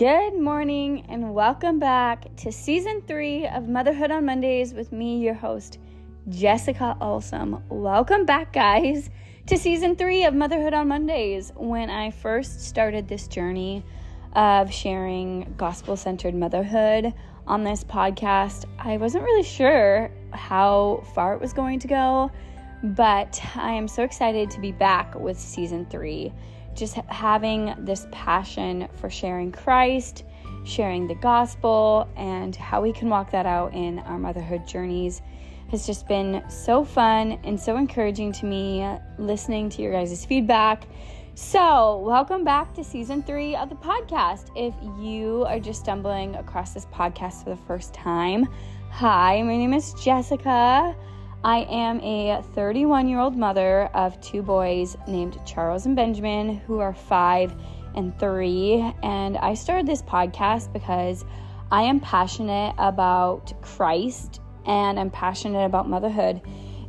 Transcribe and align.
Good 0.00 0.40
morning 0.40 1.04
and 1.10 1.34
welcome 1.34 1.78
back 1.78 2.34
to 2.36 2.50
season 2.50 3.02
three 3.06 3.46
of 3.46 3.68
Motherhood 3.68 4.10
on 4.10 4.24
Mondays 4.24 4.72
with 4.72 4.92
me, 4.92 5.18
your 5.18 5.34
host, 5.34 5.78
Jessica 6.30 6.96
Olsum. 7.02 7.60
Welcome 7.68 8.24
back, 8.24 8.54
guys, 8.54 9.10
to 9.44 9.58
season 9.58 9.96
three 9.96 10.24
of 10.24 10.32
Motherhood 10.32 10.72
on 10.72 10.88
Mondays. 10.88 11.52
When 11.54 11.90
I 11.90 12.12
first 12.12 12.62
started 12.62 13.08
this 13.08 13.28
journey 13.28 13.84
of 14.32 14.72
sharing 14.72 15.52
gospel 15.58 15.98
centered 15.98 16.34
motherhood 16.34 17.12
on 17.46 17.62
this 17.62 17.84
podcast, 17.84 18.64
I 18.78 18.96
wasn't 18.96 19.24
really 19.24 19.42
sure 19.42 20.10
how 20.32 21.04
far 21.14 21.34
it 21.34 21.42
was 21.42 21.52
going 21.52 21.78
to 21.78 21.88
go, 21.88 22.30
but 22.82 23.38
I 23.54 23.72
am 23.72 23.86
so 23.86 24.02
excited 24.02 24.50
to 24.52 24.60
be 24.60 24.72
back 24.72 25.14
with 25.14 25.38
season 25.38 25.84
three 25.90 26.32
just 26.80 26.94
having 26.94 27.74
this 27.78 28.06
passion 28.10 28.88
for 28.94 29.10
sharing 29.10 29.52
Christ, 29.52 30.24
sharing 30.64 31.06
the 31.06 31.14
gospel, 31.14 32.08
and 32.16 32.56
how 32.56 32.80
we 32.80 32.90
can 32.92 33.10
walk 33.10 33.30
that 33.32 33.44
out 33.44 33.74
in 33.74 33.98
our 34.00 34.18
motherhood 34.18 34.66
journeys 34.66 35.20
has 35.70 35.86
just 35.86 36.08
been 36.08 36.42
so 36.48 36.84
fun 36.84 37.38
and 37.44 37.60
so 37.60 37.76
encouraging 37.76 38.32
to 38.32 38.46
me 38.46 38.84
listening 39.18 39.68
to 39.68 39.82
your 39.82 39.92
guys' 39.92 40.24
feedback. 40.24 40.84
So, 41.34 41.98
welcome 41.98 42.44
back 42.44 42.74
to 42.74 42.82
season 42.82 43.22
three 43.22 43.54
of 43.54 43.68
the 43.68 43.76
podcast. 43.76 44.50
If 44.56 44.74
you 44.98 45.44
are 45.46 45.60
just 45.60 45.80
stumbling 45.80 46.34
across 46.36 46.72
this 46.72 46.86
podcast 46.86 47.44
for 47.44 47.50
the 47.50 47.60
first 47.68 47.94
time, 47.94 48.48
hi, 48.90 49.42
my 49.42 49.56
name 49.56 49.74
is 49.74 49.94
Jessica. 50.02 50.96
I 51.42 51.60
am 51.70 52.00
a 52.00 52.42
31 52.54 53.08
year 53.08 53.18
old 53.18 53.34
mother 53.34 53.86
of 53.94 54.20
two 54.20 54.42
boys 54.42 54.94
named 55.08 55.38
Charles 55.46 55.86
and 55.86 55.96
Benjamin, 55.96 56.58
who 56.58 56.80
are 56.80 56.92
five 56.92 57.54
and 57.94 58.16
three. 58.18 58.92
And 59.02 59.38
I 59.38 59.54
started 59.54 59.86
this 59.86 60.02
podcast 60.02 60.70
because 60.70 61.24
I 61.70 61.82
am 61.82 61.98
passionate 61.98 62.74
about 62.76 63.54
Christ 63.62 64.40
and 64.66 65.00
I'm 65.00 65.08
passionate 65.10 65.64
about 65.64 65.88
motherhood. 65.88 66.42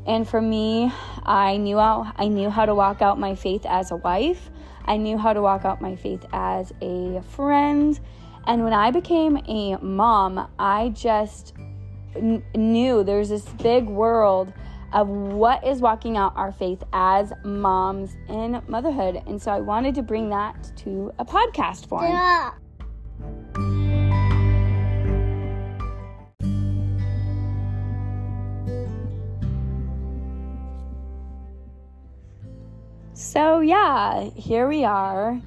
And 0.05 0.27
for 0.27 0.41
me, 0.41 0.91
I 1.23 1.55
knew 1.55 1.77
how, 1.77 2.11
I 2.17 2.27
knew 2.27 2.49
how 2.49 2.65
to 2.65 2.75
walk 2.75 3.01
out 3.01 3.17
my 3.17 3.35
faith 3.35 3.65
as 3.65 3.91
a 3.91 3.95
wife. 3.95 4.49
I 4.83 4.97
knew 4.97 5.17
how 5.17 5.31
to 5.31 5.41
walk 5.41 5.63
out 5.63 5.79
my 5.79 5.95
faith 5.95 6.25
as 6.33 6.73
a 6.81 7.21
friend. 7.21 7.97
And 8.47 8.65
when 8.65 8.73
I 8.73 8.91
became 8.91 9.37
a 9.47 9.77
mom, 9.77 10.49
I 10.59 10.89
just 10.89 11.53
n- 12.15 12.43
knew 12.55 13.03
there's 13.03 13.29
this 13.29 13.45
big 13.61 13.87
world 13.87 14.53
of 14.93 15.07
what 15.07 15.65
is 15.65 15.79
walking 15.79 16.17
out 16.17 16.33
our 16.35 16.51
faith 16.51 16.83
as 16.93 17.31
moms 17.43 18.17
in 18.27 18.61
motherhood. 18.67 19.21
And 19.27 19.41
so 19.41 19.51
I 19.51 19.59
wanted 19.59 19.95
to 19.95 20.01
bring 20.01 20.29
that 20.29 20.71
to 20.77 21.13
a 21.17 21.25
podcast 21.25 21.87
form. 21.87 22.11
Yeah. 22.11 22.51
So, 33.13 33.61
yeah, 33.61 34.29
here 34.35 34.67
we 34.67 34.83
are, 34.83 35.39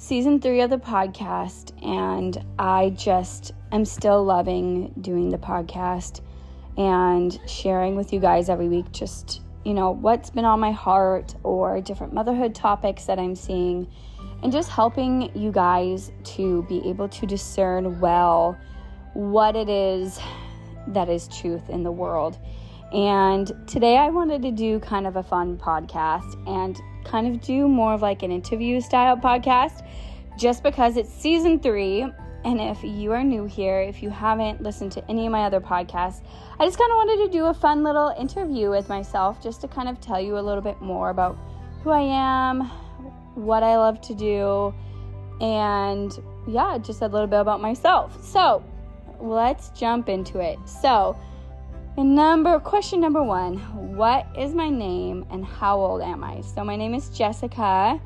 season 0.00 0.40
three 0.40 0.62
of 0.62 0.70
the 0.70 0.78
podcast, 0.78 1.74
and 1.84 2.42
I 2.58 2.88
just 2.96 3.52
am 3.70 3.84
still 3.84 4.24
loving 4.24 4.94
doing 5.02 5.28
the 5.28 5.36
podcast 5.36 6.22
and 6.78 7.38
sharing 7.46 7.96
with 7.96 8.10
you 8.10 8.18
guys 8.18 8.48
every 8.48 8.66
week 8.66 8.90
just, 8.92 9.42
you 9.62 9.74
know, 9.74 9.90
what's 9.90 10.30
been 10.30 10.46
on 10.46 10.58
my 10.58 10.72
heart 10.72 11.34
or 11.42 11.82
different 11.82 12.14
motherhood 12.14 12.54
topics 12.54 13.04
that 13.04 13.18
I'm 13.18 13.34
seeing 13.34 13.86
and 14.42 14.50
just 14.50 14.70
helping 14.70 15.30
you 15.38 15.52
guys 15.52 16.12
to 16.24 16.62
be 16.62 16.80
able 16.88 17.10
to 17.10 17.26
discern 17.26 18.00
well 18.00 18.58
what 19.12 19.54
it 19.54 19.68
is 19.68 20.18
that 20.88 21.10
is 21.10 21.28
truth 21.28 21.68
in 21.68 21.82
the 21.82 21.92
world. 21.92 22.38
And 22.94 23.52
today 23.66 23.98
I 23.98 24.08
wanted 24.08 24.40
to 24.42 24.50
do 24.50 24.80
kind 24.80 25.06
of 25.06 25.16
a 25.16 25.22
fun 25.22 25.58
podcast 25.58 26.42
and 26.48 26.80
kind 27.04 27.26
of 27.26 27.40
do 27.40 27.68
more 27.68 27.94
of 27.94 28.02
like 28.02 28.22
an 28.22 28.30
interview 28.30 28.80
style 28.80 29.16
podcast 29.16 29.86
just 30.38 30.62
because 30.62 30.96
it's 30.96 31.12
season 31.12 31.58
three 31.58 32.06
and 32.44 32.58
if 32.58 32.82
you 32.82 33.12
are 33.12 33.22
new 33.22 33.44
here, 33.44 33.80
if 33.80 34.02
you 34.02 34.08
haven't 34.08 34.62
listened 34.62 34.92
to 34.92 35.10
any 35.10 35.26
of 35.26 35.32
my 35.32 35.44
other 35.44 35.60
podcasts, 35.60 36.22
I 36.58 36.64
just 36.64 36.78
kind 36.78 36.90
of 36.90 36.96
wanted 36.96 37.26
to 37.26 37.32
do 37.32 37.46
a 37.46 37.54
fun 37.54 37.82
little 37.82 38.14
interview 38.18 38.70
with 38.70 38.88
myself 38.88 39.42
just 39.42 39.60
to 39.60 39.68
kind 39.68 39.88
of 39.88 40.00
tell 40.00 40.18
you 40.20 40.38
a 40.38 40.40
little 40.40 40.62
bit 40.62 40.80
more 40.80 41.10
about 41.10 41.36
who 41.82 41.90
I 41.90 42.00
am, 42.00 42.62
what 43.34 43.62
I 43.62 43.76
love 43.76 44.00
to 44.02 44.14
do, 44.14 44.74
and 45.40 46.12
yeah, 46.48 46.78
just 46.78 47.02
a 47.02 47.06
little 47.06 47.26
bit 47.26 47.40
about 47.40 47.60
myself. 47.60 48.24
So 48.24 48.64
let's 49.20 49.68
jump 49.70 50.08
into 50.08 50.38
it. 50.38 50.58
So, 50.66 51.18
number 51.96 52.58
question 52.60 53.00
number 53.00 53.22
one 53.22 53.58
what 54.00 54.26
is 54.34 54.54
my 54.54 54.70
name 54.70 55.26
and 55.30 55.44
how 55.44 55.78
old 55.78 56.00
am 56.00 56.24
I? 56.24 56.40
So, 56.40 56.64
my 56.64 56.74
name 56.74 56.94
is 56.94 57.10
Jessica. 57.10 58.00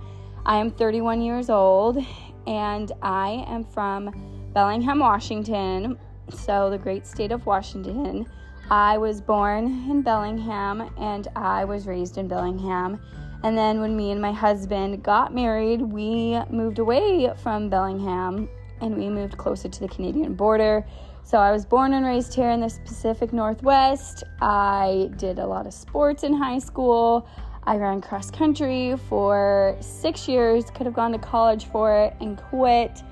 I 0.44 0.56
am 0.56 0.72
31 0.72 1.20
years 1.20 1.48
old 1.48 2.04
and 2.48 2.90
I 3.00 3.44
am 3.46 3.62
from 3.62 4.50
Bellingham, 4.52 4.98
Washington, 4.98 5.96
so 6.30 6.68
the 6.68 6.78
great 6.78 7.06
state 7.06 7.30
of 7.30 7.46
Washington. 7.46 8.26
I 8.72 8.98
was 8.98 9.20
born 9.20 9.66
in 9.88 10.02
Bellingham 10.02 10.90
and 10.98 11.28
I 11.36 11.64
was 11.64 11.86
raised 11.86 12.18
in 12.18 12.26
Bellingham. 12.26 13.00
And 13.44 13.56
then 13.56 13.80
when 13.80 13.94
me 13.94 14.10
and 14.10 14.20
my 14.20 14.32
husband 14.32 15.00
got 15.04 15.32
married, 15.32 15.80
we 15.80 16.40
moved 16.50 16.80
away 16.80 17.32
from 17.40 17.70
Bellingham 17.70 18.48
and 18.80 18.96
we 18.96 19.08
moved 19.08 19.38
closer 19.38 19.68
to 19.68 19.80
the 19.80 19.88
Canadian 19.88 20.34
border. 20.34 20.84
So 21.26 21.38
I 21.38 21.52
was 21.52 21.64
born 21.64 21.94
and 21.94 22.04
raised 22.04 22.34
here 22.34 22.50
in 22.50 22.60
the 22.60 22.68
Pacific 22.84 23.32
Northwest. 23.32 24.24
I 24.42 25.10
did 25.16 25.38
a 25.38 25.46
lot 25.46 25.66
of 25.66 25.72
sports 25.72 26.22
in 26.22 26.34
high 26.34 26.58
school. 26.58 27.26
I 27.66 27.76
ran 27.76 28.02
cross 28.02 28.30
country 28.30 28.94
for 29.08 29.74
six 29.80 30.28
years, 30.28 30.66
could 30.66 30.84
have 30.84 30.94
gone 30.94 31.12
to 31.12 31.18
college 31.18 31.64
for 31.70 31.96
it 31.96 32.14
and 32.20 32.36
quit. 32.36 33.02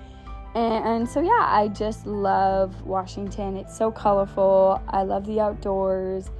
And, 0.54 0.84
and, 0.84 1.08
so, 1.08 1.22
yeah, 1.22 1.46
I 1.48 1.68
just 1.68 2.04
love 2.04 2.82
Washington. 2.82 3.56
It's 3.56 3.74
so 3.74 3.90
colorful. 3.90 4.82
I 4.88 5.04
love 5.04 5.24
the 5.24 5.40
outdoors, 5.40 6.30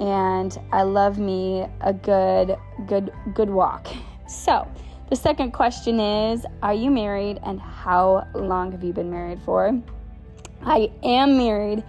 and 0.00 0.58
I 0.70 0.82
love 0.82 1.18
me 1.18 1.66
a 1.80 1.94
good, 1.94 2.54
good, 2.86 3.10
good 3.34 3.50
walk. 3.50 3.88
So, 4.26 4.66
the 5.10 5.16
second 5.16 5.52
question 5.52 6.00
is 6.00 6.46
Are 6.62 6.72
you 6.72 6.90
married, 6.90 7.38
and 7.42 7.60
how 7.60 8.26
long 8.34 8.72
have 8.72 8.82
you 8.82 8.94
been 8.94 9.10
married 9.10 9.40
for? 9.42 9.78
I 10.66 10.90
am 11.02 11.36
married. 11.36 11.84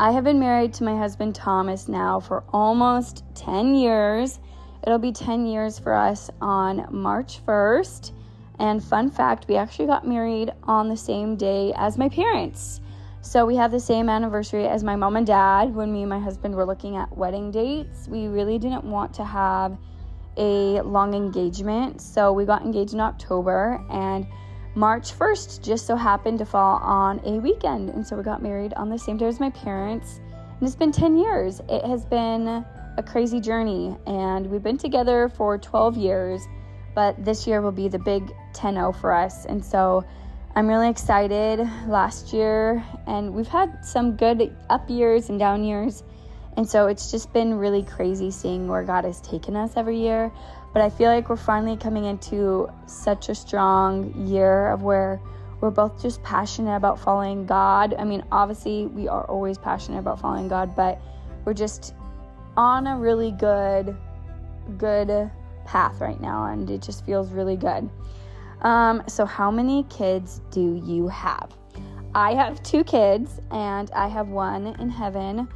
I 0.00 0.10
have 0.10 0.24
been 0.24 0.40
married 0.40 0.74
to 0.74 0.84
my 0.84 0.98
husband 0.98 1.36
Thomas 1.36 1.86
now 1.86 2.18
for 2.18 2.42
almost 2.52 3.22
10 3.36 3.76
years. 3.76 4.40
It'll 4.84 4.98
be 4.98 5.12
10 5.12 5.46
years 5.46 5.78
for 5.78 5.94
us 5.94 6.28
on 6.40 6.88
March 6.90 7.40
1st. 7.46 8.10
And 8.58 8.82
fun 8.82 9.10
fact, 9.10 9.46
we 9.48 9.54
actually 9.54 9.86
got 9.86 10.08
married 10.08 10.50
on 10.64 10.88
the 10.88 10.96
same 10.96 11.36
day 11.36 11.72
as 11.76 11.96
my 11.96 12.08
parents. 12.08 12.80
So 13.20 13.46
we 13.46 13.54
have 13.56 13.70
the 13.70 13.78
same 13.78 14.08
anniversary 14.08 14.66
as 14.66 14.82
my 14.82 14.96
mom 14.96 15.14
and 15.14 15.26
dad 15.26 15.72
when 15.72 15.92
me 15.92 16.00
and 16.00 16.10
my 16.10 16.18
husband 16.18 16.56
were 16.56 16.66
looking 16.66 16.96
at 16.96 17.16
wedding 17.16 17.52
dates. 17.52 18.08
We 18.08 18.26
really 18.26 18.58
didn't 18.58 18.84
want 18.84 19.14
to 19.14 19.24
have 19.24 19.78
a 20.36 20.80
long 20.80 21.14
engagement. 21.14 22.00
So 22.00 22.32
we 22.32 22.44
got 22.44 22.62
engaged 22.62 22.92
in 22.92 23.00
October 23.00 23.84
and 23.88 24.26
March 24.76 25.18
1st 25.18 25.62
just 25.62 25.86
so 25.86 25.96
happened 25.96 26.38
to 26.38 26.44
fall 26.44 26.76
on 26.82 27.18
a 27.24 27.40
weekend. 27.40 27.88
And 27.88 28.06
so 28.06 28.14
we 28.14 28.22
got 28.22 28.42
married 28.42 28.74
on 28.74 28.90
the 28.90 28.98
same 28.98 29.16
day 29.16 29.24
as 29.24 29.40
my 29.40 29.48
parents. 29.48 30.20
And 30.60 30.68
it's 30.68 30.76
been 30.76 30.92
10 30.92 31.16
years. 31.16 31.62
It 31.70 31.82
has 31.86 32.04
been 32.04 32.46
a 32.46 33.02
crazy 33.02 33.40
journey, 33.40 33.96
and 34.06 34.46
we've 34.46 34.62
been 34.62 34.76
together 34.76 35.30
for 35.30 35.56
12 35.56 35.96
years, 35.96 36.46
but 36.94 37.22
this 37.24 37.46
year 37.46 37.62
will 37.62 37.72
be 37.72 37.88
the 37.88 37.98
big 37.98 38.30
10 38.52 38.74
0 38.74 38.92
for 38.92 39.14
us. 39.14 39.46
And 39.46 39.64
so 39.64 40.04
I'm 40.54 40.68
really 40.68 40.90
excited 40.90 41.58
last 41.88 42.34
year, 42.34 42.84
and 43.06 43.32
we've 43.32 43.48
had 43.48 43.82
some 43.82 44.14
good 44.14 44.54
up 44.68 44.90
years 44.90 45.30
and 45.30 45.38
down 45.38 45.64
years. 45.64 46.02
And 46.58 46.68
so 46.68 46.86
it's 46.86 47.10
just 47.10 47.32
been 47.32 47.54
really 47.54 47.82
crazy 47.82 48.30
seeing 48.30 48.68
where 48.68 48.82
God 48.82 49.04
has 49.04 49.20
taken 49.22 49.56
us 49.56 49.72
every 49.76 49.98
year. 49.98 50.32
But 50.76 50.84
I 50.84 50.90
feel 50.90 51.10
like 51.10 51.30
we're 51.30 51.36
finally 51.36 51.78
coming 51.78 52.04
into 52.04 52.68
such 52.84 53.30
a 53.30 53.34
strong 53.34 54.12
year 54.28 54.68
of 54.68 54.82
where 54.82 55.18
we're 55.62 55.70
both 55.70 56.02
just 56.02 56.22
passionate 56.22 56.76
about 56.76 57.00
following 57.00 57.46
God. 57.46 57.94
I 57.98 58.04
mean, 58.04 58.22
obviously, 58.30 58.84
we 58.88 59.08
are 59.08 59.24
always 59.24 59.56
passionate 59.56 60.00
about 60.00 60.20
following 60.20 60.48
God, 60.48 60.76
but 60.76 61.00
we're 61.46 61.54
just 61.54 61.94
on 62.58 62.88
a 62.88 62.98
really 62.98 63.30
good 63.30 63.96
good 64.76 65.30
path 65.64 65.98
right 65.98 66.20
now 66.20 66.52
and 66.52 66.68
it 66.68 66.82
just 66.82 67.06
feels 67.06 67.30
really 67.30 67.56
good. 67.56 67.88
Um, 68.60 69.02
so 69.06 69.24
how 69.24 69.50
many 69.50 69.84
kids 69.84 70.42
do 70.50 70.82
you 70.84 71.08
have? 71.08 71.56
I 72.14 72.34
have 72.34 72.62
two 72.62 72.84
kids 72.84 73.40
and 73.50 73.90
I 73.92 74.08
have 74.08 74.28
one 74.28 74.66
in 74.78 74.90
heaven. 74.90 75.48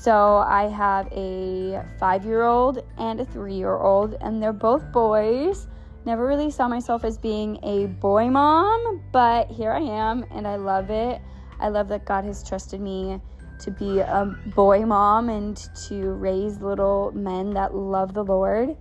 So 0.00 0.38
I 0.38 0.68
have 0.68 1.08
a 1.12 1.84
five 1.98 2.24
year 2.24 2.44
old 2.44 2.84
and 2.98 3.20
a 3.20 3.24
three 3.24 3.54
year 3.54 3.76
old, 3.76 4.16
and 4.20 4.42
they're 4.42 4.52
both 4.52 4.92
boys 4.92 5.68
Never 6.08 6.26
really 6.26 6.50
saw 6.50 6.68
myself 6.68 7.04
as 7.04 7.18
being 7.18 7.58
a 7.62 7.84
boy 7.84 8.30
mom, 8.30 9.02
but 9.12 9.50
here 9.50 9.72
I 9.72 9.80
am 9.80 10.24
and 10.30 10.46
I 10.46 10.56
love 10.56 10.88
it. 10.88 11.20
I 11.60 11.68
love 11.68 11.88
that 11.88 12.06
God 12.06 12.24
has 12.24 12.42
trusted 12.42 12.80
me 12.80 13.20
to 13.58 13.70
be 13.70 13.98
a 13.98 14.34
boy 14.54 14.86
mom 14.86 15.28
and 15.28 15.54
to 15.88 16.12
raise 16.12 16.62
little 16.62 17.12
men 17.12 17.50
that 17.50 17.74
love 17.74 18.14
the 18.14 18.24
Lord. 18.24 18.74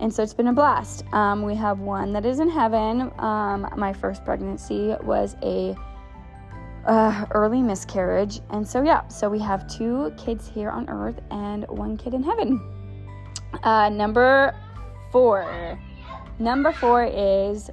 And 0.00 0.12
so 0.12 0.24
it's 0.24 0.34
been 0.34 0.48
a 0.48 0.52
blast. 0.52 1.04
Um, 1.12 1.42
we 1.42 1.54
have 1.54 1.78
one 1.78 2.12
that 2.14 2.26
is 2.26 2.40
in 2.40 2.48
heaven. 2.48 3.12
Um, 3.20 3.72
my 3.76 3.92
first 3.92 4.24
pregnancy 4.24 4.96
was 5.04 5.36
a 5.42 5.76
uh, 6.86 7.26
early 7.32 7.62
miscarriage. 7.62 8.40
And 8.50 8.66
so, 8.66 8.82
yeah, 8.82 9.06
so 9.08 9.28
we 9.28 9.38
have 9.40 9.66
two 9.68 10.12
kids 10.16 10.48
here 10.48 10.70
on 10.70 10.88
earth 10.88 11.20
and 11.30 11.66
one 11.68 11.96
kid 11.96 12.14
in 12.14 12.22
heaven. 12.22 12.60
Uh, 13.62 13.88
number 13.88 14.54
four. 15.10 15.78
Number 16.38 16.72
four 16.72 17.04
is 17.04 17.70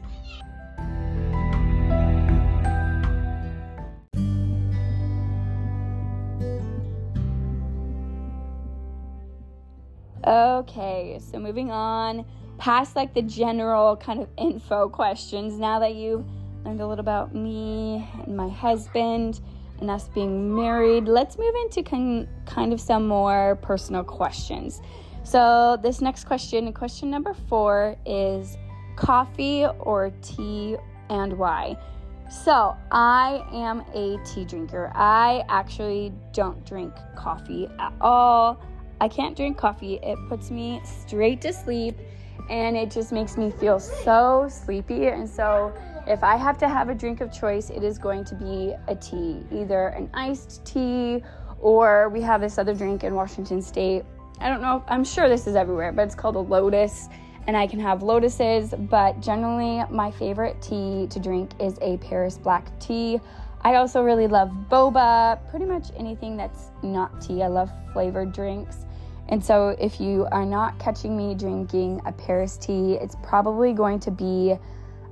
Okay, 10.27 11.19
so 11.19 11.39
moving 11.39 11.71
on 11.71 12.25
past 12.59 12.95
like 12.95 13.13
the 13.13 13.21
general 13.21 13.95
kind 13.95 14.21
of 14.21 14.27
info 14.37 14.89
questions. 14.89 15.57
Now 15.57 15.79
that 15.79 15.95
you've 15.95 16.25
learned 16.63 16.81
a 16.81 16.87
little 16.87 17.01
about 17.01 17.33
me 17.33 18.07
and 18.25 18.35
my 18.35 18.49
husband 18.49 19.41
and 19.79 19.89
us 19.89 20.07
being 20.09 20.55
married, 20.55 21.07
let's 21.07 21.37
move 21.37 21.53
into 21.63 21.83
kind 21.83 22.27
kind 22.45 22.73
of 22.73 22.81
some 22.81 23.07
more 23.07 23.57
personal 23.61 24.03
questions. 24.03 24.81
So, 25.23 25.77
this 25.81 26.01
next 26.01 26.25
question, 26.25 26.71
question 26.73 27.09
number 27.09 27.33
four, 27.33 27.95
is 28.05 28.57
coffee 28.95 29.65
or 29.79 30.11
tea 30.21 30.75
and 31.09 31.37
why? 31.37 31.77
So, 32.29 32.75
I 32.91 33.43
am 33.51 33.83
a 33.93 34.17
tea 34.23 34.45
drinker. 34.45 34.91
I 34.95 35.43
actually 35.49 36.13
don't 36.33 36.65
drink 36.65 36.93
coffee 37.15 37.67
at 37.79 37.93
all. 38.01 38.61
I 39.01 39.07
can't 39.07 39.35
drink 39.35 39.57
coffee, 39.57 39.99
it 40.03 40.17
puts 40.27 40.51
me 40.51 40.81
straight 40.83 41.41
to 41.41 41.53
sleep 41.53 41.97
and 42.49 42.77
it 42.77 42.91
just 42.91 43.11
makes 43.11 43.37
me 43.37 43.51
feel 43.51 43.79
so 43.79 44.47
sleepy. 44.49 45.07
And 45.07 45.29
so, 45.29 45.73
if 46.07 46.23
I 46.23 46.37
have 46.37 46.57
to 46.59 46.67
have 46.67 46.89
a 46.89 46.95
drink 46.95 47.21
of 47.21 47.31
choice, 47.31 47.69
it 47.69 47.83
is 47.83 47.97
going 47.97 48.23
to 48.25 48.35
be 48.35 48.73
a 48.87 48.95
tea, 48.95 49.43
either 49.51 49.89
an 49.89 50.09
iced 50.13 50.65
tea 50.65 51.23
or 51.59 52.09
we 52.09 52.21
have 52.21 52.41
this 52.41 52.57
other 52.57 52.73
drink 52.73 53.03
in 53.03 53.13
Washington 53.13 53.61
State 53.61 54.05
I 54.41 54.47
don't 54.47 54.61
know, 54.61 54.83
I'm 54.87 55.03
sure 55.03 55.27
this 55.27 55.47
is 55.47 55.55
everywhere, 55.55 55.91
but 55.91 56.03
it's 56.03 56.15
called 56.15 56.35
a 56.37 56.39
lotus 56.39 57.09
and 57.47 57.57
I 57.57 57.67
can 57.67 57.79
have 57.79 58.03
lotuses, 58.03 58.73
but 58.89 59.19
generally 59.21 59.83
my 59.89 60.11
favorite 60.11 60.61
tea 60.61 61.07
to 61.09 61.19
drink 61.19 61.51
is 61.59 61.77
a 61.81 61.97
Paris 61.97 62.37
black 62.37 62.67
tea. 62.79 63.19
I 63.61 63.75
also 63.75 64.01
really 64.01 64.27
love 64.27 64.49
boba, 64.69 65.39
pretty 65.49 65.65
much 65.65 65.87
anything 65.97 66.37
that's 66.37 66.71
not 66.83 67.21
tea. 67.21 67.43
I 67.43 67.47
love 67.47 67.69
flavored 67.91 68.31
drinks. 68.31 68.85
And 69.29 69.43
so 69.43 69.75
if 69.79 70.01
you 70.01 70.27
are 70.31 70.45
not 70.45 70.79
catching 70.79 71.15
me 71.15 71.35
drinking 71.35 72.01
a 72.05 72.11
Paris 72.11 72.57
tea, 72.57 72.95
it's 72.95 73.15
probably 73.23 73.73
going 73.73 73.99
to 74.01 74.11
be 74.11 74.55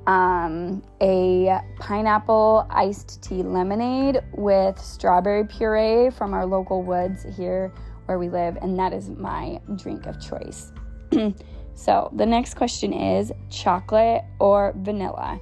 um, 0.07 0.81
a 1.01 1.59
pineapple 1.79 2.65
iced 2.69 3.21
tea 3.21 3.43
lemonade 3.43 4.21
with 4.33 4.79
strawberry 4.79 5.45
puree 5.45 6.09
from 6.09 6.33
our 6.33 6.45
local 6.45 6.81
woods 6.81 7.25
here 7.35 7.71
where 8.05 8.17
we 8.17 8.29
live, 8.29 8.57
and 8.61 8.79
that 8.79 8.93
is 8.93 9.09
my 9.09 9.59
drink 9.75 10.07
of 10.07 10.19
choice. 10.19 10.71
so 11.75 12.09
the 12.15 12.25
next 12.25 12.55
question 12.55 12.93
is 12.93 13.31
chocolate 13.49 14.23
or 14.39 14.73
vanilla? 14.77 15.39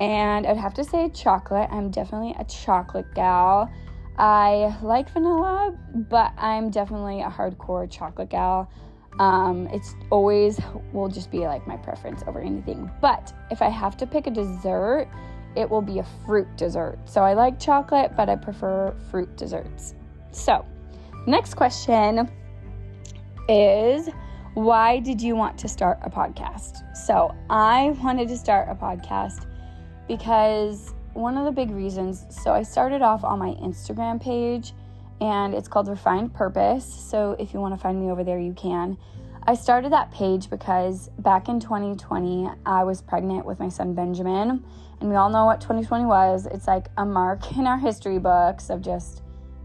And 0.00 0.46
I'd 0.46 0.56
have 0.56 0.74
to 0.74 0.84
say 0.84 1.10
chocolate. 1.10 1.68
I'm 1.70 1.90
definitely 1.90 2.34
a 2.38 2.44
chocolate 2.44 3.14
gal. 3.14 3.72
I 4.18 4.76
like 4.82 5.08
vanilla, 5.10 5.76
but 5.94 6.32
I'm 6.36 6.70
definitely 6.70 7.22
a 7.22 7.30
hardcore 7.30 7.90
chocolate 7.90 8.30
gal. 8.30 8.70
Um, 9.18 9.68
it's 9.72 9.94
always 10.10 10.60
will 10.92 11.08
just 11.08 11.30
be 11.30 11.40
like 11.40 11.66
my 11.66 11.76
preference 11.76 12.22
over 12.26 12.40
anything. 12.40 12.90
But 13.00 13.32
if 13.50 13.62
I 13.62 13.68
have 13.68 13.96
to 13.98 14.06
pick 14.06 14.26
a 14.26 14.30
dessert, 14.30 15.08
it 15.56 15.68
will 15.68 15.82
be 15.82 15.98
a 15.98 16.06
fruit 16.26 16.48
dessert. 16.56 16.98
So 17.06 17.22
I 17.22 17.32
like 17.34 17.58
chocolate, 17.58 18.12
but 18.16 18.28
I 18.28 18.36
prefer 18.36 18.94
fruit 19.10 19.36
desserts. 19.36 19.94
So 20.30 20.64
Next 21.28 21.56
question 21.56 22.26
is 23.50 24.08
why 24.54 24.98
did 24.98 25.20
you 25.20 25.36
want 25.36 25.58
to 25.58 25.68
start 25.68 25.98
a 26.00 26.08
podcast? 26.08 26.96
So, 26.96 27.34
I 27.50 27.90
wanted 28.02 28.28
to 28.28 28.36
start 28.38 28.68
a 28.70 28.74
podcast 28.74 29.44
because 30.08 30.94
one 31.14 31.36
of 31.36 31.44
the 31.44 31.50
big 31.50 31.70
reasons, 31.70 32.26
so 32.30 32.52
I 32.52 32.62
started 32.62 33.02
off 33.02 33.24
on 33.24 33.38
my 33.38 33.50
Instagram 33.62 34.20
page 34.20 34.72
and 35.20 35.54
it's 35.54 35.68
called 35.68 35.88
Refined 35.88 36.32
Purpose. 36.34 36.84
So, 36.84 37.36
if 37.38 37.52
you 37.52 37.60
want 37.60 37.74
to 37.74 37.80
find 37.80 38.00
me 38.00 38.10
over 38.10 38.22
there, 38.22 38.38
you 38.38 38.52
can. 38.52 38.96
I 39.48 39.54
started 39.54 39.92
that 39.92 40.12
page 40.12 40.50
because 40.50 41.08
back 41.18 41.48
in 41.48 41.58
2020, 41.58 42.50
I 42.66 42.84
was 42.84 43.00
pregnant 43.00 43.46
with 43.46 43.58
my 43.58 43.68
son 43.68 43.94
Benjamin, 43.94 44.62
and 45.00 45.08
we 45.08 45.16
all 45.16 45.30
know 45.30 45.46
what 45.46 45.60
2020 45.60 46.04
was. 46.04 46.46
It's 46.46 46.66
like 46.66 46.88
a 46.98 47.04
mark 47.04 47.56
in 47.56 47.66
our 47.66 47.78
history 47.78 48.18
books 48.18 48.70
of 48.70 48.82
just 48.82 49.22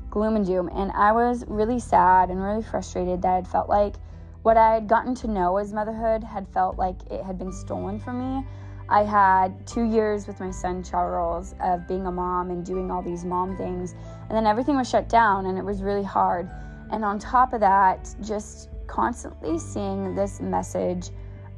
gloom 0.10 0.36
and 0.36 0.46
doom. 0.46 0.70
And 0.74 0.92
I 0.92 1.12
was 1.12 1.44
really 1.48 1.80
sad 1.80 2.30
and 2.30 2.42
really 2.42 2.64
frustrated 2.64 3.22
that 3.24 3.40
it 3.40 3.48
felt 3.48 3.68
like 3.68 3.96
what 4.44 4.58
I 4.58 4.74
had 4.76 4.88
gotten 4.88 5.16
to 5.16 5.28
know 5.28 5.58
as 5.58 5.74
motherhood 5.74 6.24
had 6.24 6.48
felt 6.50 6.78
like 6.78 6.98
it 7.10 7.24
had 7.24 7.38
been 7.38 7.52
stolen 7.52 8.00
from 8.00 8.20
me. 8.20 8.48
I 8.90 9.04
had 9.04 9.66
two 9.66 9.84
years 9.84 10.28
with 10.28 10.40
my 10.40 10.52
son 10.52 10.84
Charles 10.84 11.56
of 11.62 11.88
being 11.88 12.06
a 12.06 12.12
mom 12.12 12.50
and 12.52 12.66
doing 12.66 12.92
all 12.92 13.02
these 13.02 13.24
mom 13.24 13.58
things, 13.58 13.96
and 14.28 14.32
then 14.32 14.46
everything 14.46 14.76
was 14.76 14.90
shut 14.90 15.10
down 15.10 15.46
and 15.46 15.58
it 15.58 15.64
was 15.64 15.82
really 15.82 16.04
hard. 16.04 16.50
And 16.92 17.04
on 17.04 17.18
top 17.18 17.54
of 17.54 17.60
that, 17.62 18.14
just 18.22 18.70
constantly 18.88 19.58
seeing 19.58 20.16
this 20.16 20.42
message 20.42 21.10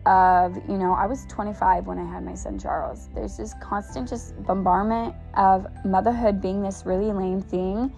of, 0.05 0.55
you 0.69 0.77
know, 0.77 0.93
I 0.93 1.07
was 1.07 1.25
25 1.25 1.87
when 1.87 1.97
I 1.97 2.05
had 2.05 2.23
my 2.23 2.35
son 2.35 2.59
Charles. 2.59 3.09
There's 3.15 3.37
this 3.37 3.53
constant 3.61 4.07
just 4.07 4.41
bombardment 4.43 5.15
of 5.35 5.67
motherhood 5.83 6.41
being 6.41 6.61
this 6.61 6.85
really 6.85 7.11
lame 7.11 7.41
thing 7.41 7.91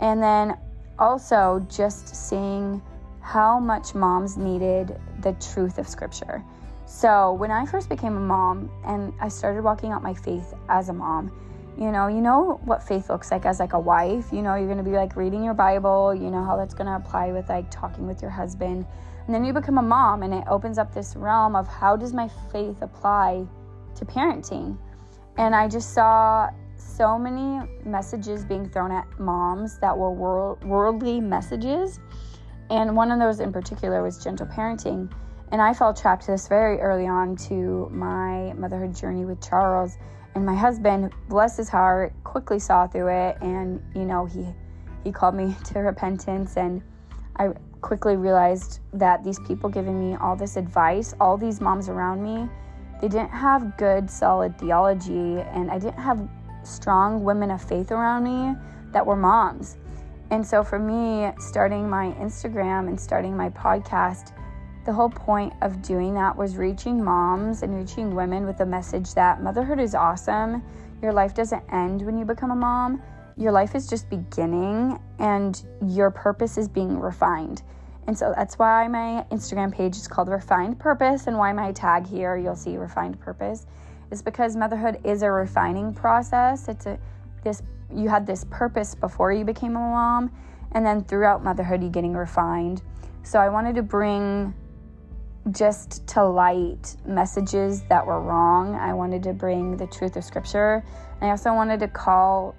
and 0.00 0.22
then 0.22 0.58
also 0.98 1.64
just 1.68 2.14
seeing 2.14 2.82
how 3.20 3.58
much 3.60 3.94
moms 3.94 4.36
needed 4.36 4.98
the 5.20 5.32
truth 5.34 5.78
of 5.78 5.86
scripture. 5.88 6.42
So, 6.94 7.32
when 7.32 7.50
I 7.50 7.64
first 7.64 7.88
became 7.88 8.18
a 8.18 8.20
mom 8.20 8.70
and 8.84 9.14
I 9.18 9.28
started 9.28 9.64
walking 9.64 9.92
out 9.92 10.02
my 10.02 10.12
faith 10.12 10.52
as 10.68 10.90
a 10.90 10.92
mom, 10.92 11.32
you 11.78 11.90
know, 11.90 12.06
you 12.06 12.20
know 12.20 12.60
what 12.66 12.82
faith 12.82 13.08
looks 13.08 13.30
like 13.30 13.46
as 13.46 13.60
like 13.60 13.72
a 13.72 13.80
wife. 13.80 14.26
You 14.30 14.42
know, 14.42 14.56
you're 14.56 14.66
going 14.66 14.76
to 14.76 14.84
be 14.84 14.90
like 14.90 15.16
reading 15.16 15.42
your 15.42 15.54
Bible, 15.54 16.14
you 16.14 16.30
know 16.30 16.44
how 16.44 16.54
that's 16.54 16.74
going 16.74 16.86
to 16.86 16.96
apply 16.96 17.32
with 17.32 17.48
like 17.48 17.70
talking 17.70 18.06
with 18.06 18.20
your 18.20 18.30
husband. 18.30 18.86
And 19.24 19.34
then 19.34 19.42
you 19.42 19.54
become 19.54 19.78
a 19.78 19.82
mom 19.82 20.22
and 20.22 20.34
it 20.34 20.44
opens 20.46 20.76
up 20.76 20.92
this 20.92 21.16
realm 21.16 21.56
of 21.56 21.66
how 21.66 21.96
does 21.96 22.12
my 22.12 22.28
faith 22.52 22.82
apply 22.82 23.46
to 23.94 24.04
parenting? 24.04 24.76
And 25.38 25.56
I 25.56 25.68
just 25.68 25.94
saw 25.94 26.50
so 26.76 27.18
many 27.18 27.66
messages 27.86 28.44
being 28.44 28.68
thrown 28.68 28.92
at 28.92 29.06
moms 29.18 29.78
that 29.78 29.96
were 29.96 30.10
world, 30.10 30.62
worldly 30.62 31.20
messages. 31.20 32.00
And 32.68 32.94
one 32.94 33.10
of 33.10 33.18
those 33.18 33.40
in 33.40 33.50
particular 33.50 34.02
was 34.02 34.22
gentle 34.22 34.46
parenting. 34.46 35.10
And 35.52 35.60
I 35.60 35.74
fell 35.74 35.92
trapped 35.92 36.24
to 36.24 36.30
this 36.32 36.48
very 36.48 36.80
early 36.80 37.06
on 37.06 37.36
to 37.48 37.90
my 37.92 38.54
motherhood 38.54 38.96
journey 38.96 39.26
with 39.26 39.46
Charles. 39.46 39.98
And 40.34 40.46
my 40.46 40.54
husband, 40.54 41.12
bless 41.28 41.58
his 41.58 41.68
heart, 41.68 42.14
quickly 42.24 42.58
saw 42.58 42.86
through 42.86 43.08
it. 43.08 43.36
And, 43.42 43.82
you 43.94 44.06
know, 44.06 44.24
he, 44.24 44.46
he 45.04 45.12
called 45.12 45.34
me 45.34 45.54
to 45.64 45.80
repentance. 45.80 46.56
And 46.56 46.80
I 47.36 47.50
quickly 47.82 48.16
realized 48.16 48.80
that 48.94 49.22
these 49.22 49.38
people 49.40 49.68
giving 49.68 50.00
me 50.00 50.16
all 50.16 50.36
this 50.36 50.56
advice, 50.56 51.14
all 51.20 51.36
these 51.36 51.60
moms 51.60 51.90
around 51.90 52.22
me, 52.22 52.48
they 53.02 53.08
didn't 53.08 53.30
have 53.30 53.76
good, 53.76 54.08
solid 54.08 54.58
theology. 54.58 55.40
And 55.52 55.70
I 55.70 55.78
didn't 55.78 56.00
have 56.00 56.26
strong 56.62 57.24
women 57.24 57.50
of 57.50 57.62
faith 57.62 57.92
around 57.92 58.24
me 58.24 58.58
that 58.92 59.04
were 59.04 59.16
moms. 59.16 59.76
And 60.30 60.46
so 60.46 60.64
for 60.64 60.78
me, 60.78 61.30
starting 61.38 61.90
my 61.90 62.12
Instagram 62.12 62.88
and 62.88 62.98
starting 62.98 63.36
my 63.36 63.50
podcast, 63.50 64.32
the 64.84 64.92
whole 64.92 65.10
point 65.10 65.52
of 65.62 65.82
doing 65.82 66.14
that 66.14 66.36
was 66.36 66.56
reaching 66.56 67.02
moms 67.02 67.62
and 67.62 67.74
reaching 67.74 68.14
women 68.14 68.46
with 68.46 68.60
a 68.60 68.66
message 68.66 69.14
that 69.14 69.42
motherhood 69.42 69.78
is 69.78 69.94
awesome. 69.94 70.62
Your 71.00 71.12
life 71.12 71.34
doesn't 71.34 71.62
end 71.72 72.02
when 72.02 72.18
you 72.18 72.24
become 72.24 72.50
a 72.50 72.56
mom. 72.56 73.02
Your 73.36 73.52
life 73.52 73.74
is 73.74 73.88
just 73.88 74.10
beginning 74.10 74.98
and 75.18 75.62
your 75.86 76.10
purpose 76.10 76.58
is 76.58 76.68
being 76.68 76.98
refined. 76.98 77.62
And 78.06 78.18
so 78.18 78.32
that's 78.36 78.58
why 78.58 78.88
my 78.88 79.24
Instagram 79.30 79.72
page 79.72 79.96
is 79.96 80.08
called 80.08 80.28
Refined 80.28 80.78
Purpose 80.78 81.28
and 81.28 81.38
why 81.38 81.52
my 81.52 81.72
tag 81.72 82.06
here 82.06 82.36
you'll 82.36 82.56
see 82.56 82.76
Refined 82.76 83.20
Purpose 83.20 83.66
is 84.10 84.22
because 84.22 84.54
motherhood 84.54 85.00
is 85.04 85.22
a 85.22 85.30
refining 85.30 85.94
process. 85.94 86.68
It's 86.68 86.86
a 86.86 86.98
this 87.42 87.62
you 87.94 88.08
had 88.08 88.26
this 88.26 88.44
purpose 88.50 88.94
before 88.94 89.32
you 89.32 89.44
became 89.44 89.76
a 89.76 89.80
mom, 89.80 90.30
and 90.72 90.84
then 90.86 91.04
throughout 91.04 91.42
motherhood, 91.42 91.82
you're 91.82 91.90
getting 91.90 92.14
refined. 92.14 92.82
So 93.22 93.38
I 93.38 93.48
wanted 93.48 93.74
to 93.76 93.82
bring 93.82 94.54
just 95.50 96.06
to 96.08 96.24
light 96.24 96.96
messages 97.04 97.82
that 97.88 98.06
were 98.06 98.20
wrong. 98.20 98.76
I 98.76 98.92
wanted 98.92 99.22
to 99.24 99.32
bring 99.32 99.76
the 99.76 99.86
truth 99.86 100.16
of 100.16 100.24
Scripture. 100.24 100.84
And 101.20 101.28
I 101.28 101.30
also 101.30 101.52
wanted 101.52 101.80
to 101.80 101.88
call 101.88 102.54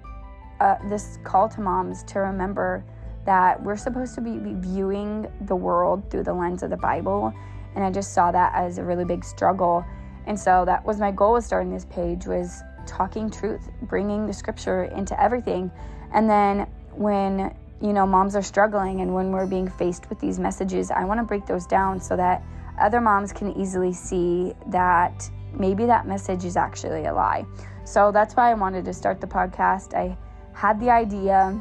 uh, 0.60 0.76
this 0.88 1.18
call 1.24 1.48
to 1.48 1.60
moms 1.60 2.02
to 2.04 2.20
remember 2.20 2.84
that 3.24 3.62
we're 3.62 3.76
supposed 3.76 4.14
to 4.16 4.20
be 4.20 4.38
viewing 4.38 5.26
the 5.42 5.56
world 5.56 6.10
through 6.10 6.24
the 6.24 6.34
lens 6.34 6.62
of 6.62 6.70
the 6.70 6.76
Bible. 6.76 7.32
And 7.74 7.84
I 7.84 7.90
just 7.90 8.12
saw 8.12 8.30
that 8.30 8.52
as 8.54 8.78
a 8.78 8.84
really 8.84 9.04
big 9.04 9.24
struggle. 9.24 9.84
And 10.26 10.38
so 10.38 10.64
that 10.66 10.84
was 10.84 11.00
my 11.00 11.10
goal 11.10 11.34
with 11.34 11.44
starting 11.44 11.72
this 11.72 11.86
page 11.86 12.26
was 12.26 12.62
talking 12.86 13.30
truth, 13.30 13.70
bringing 13.82 14.26
the 14.26 14.32
scripture 14.32 14.84
into 14.84 15.20
everything. 15.20 15.70
And 16.12 16.28
then 16.28 16.66
when 16.92 17.54
you 17.80 17.92
know 17.92 18.06
moms 18.06 18.36
are 18.36 18.42
struggling 18.42 19.00
and 19.00 19.14
when 19.14 19.32
we're 19.32 19.46
being 19.46 19.68
faced 19.68 20.08
with 20.08 20.20
these 20.20 20.38
messages, 20.38 20.90
I 20.90 21.04
want 21.04 21.20
to 21.20 21.24
break 21.24 21.46
those 21.46 21.66
down 21.66 22.00
so 22.00 22.16
that 22.16 22.42
other 22.78 23.00
moms 23.00 23.32
can 23.32 23.56
easily 23.56 23.92
see 23.92 24.52
that 24.68 25.30
maybe 25.52 25.86
that 25.86 26.06
message 26.06 26.44
is 26.44 26.56
actually 26.56 27.04
a 27.04 27.14
lie. 27.14 27.44
So 27.84 28.10
that's 28.10 28.34
why 28.34 28.50
I 28.50 28.54
wanted 28.54 28.84
to 28.86 28.92
start 28.92 29.20
the 29.20 29.26
podcast. 29.26 29.94
I 29.94 30.16
had 30.52 30.80
the 30.80 30.90
idea 30.90 31.58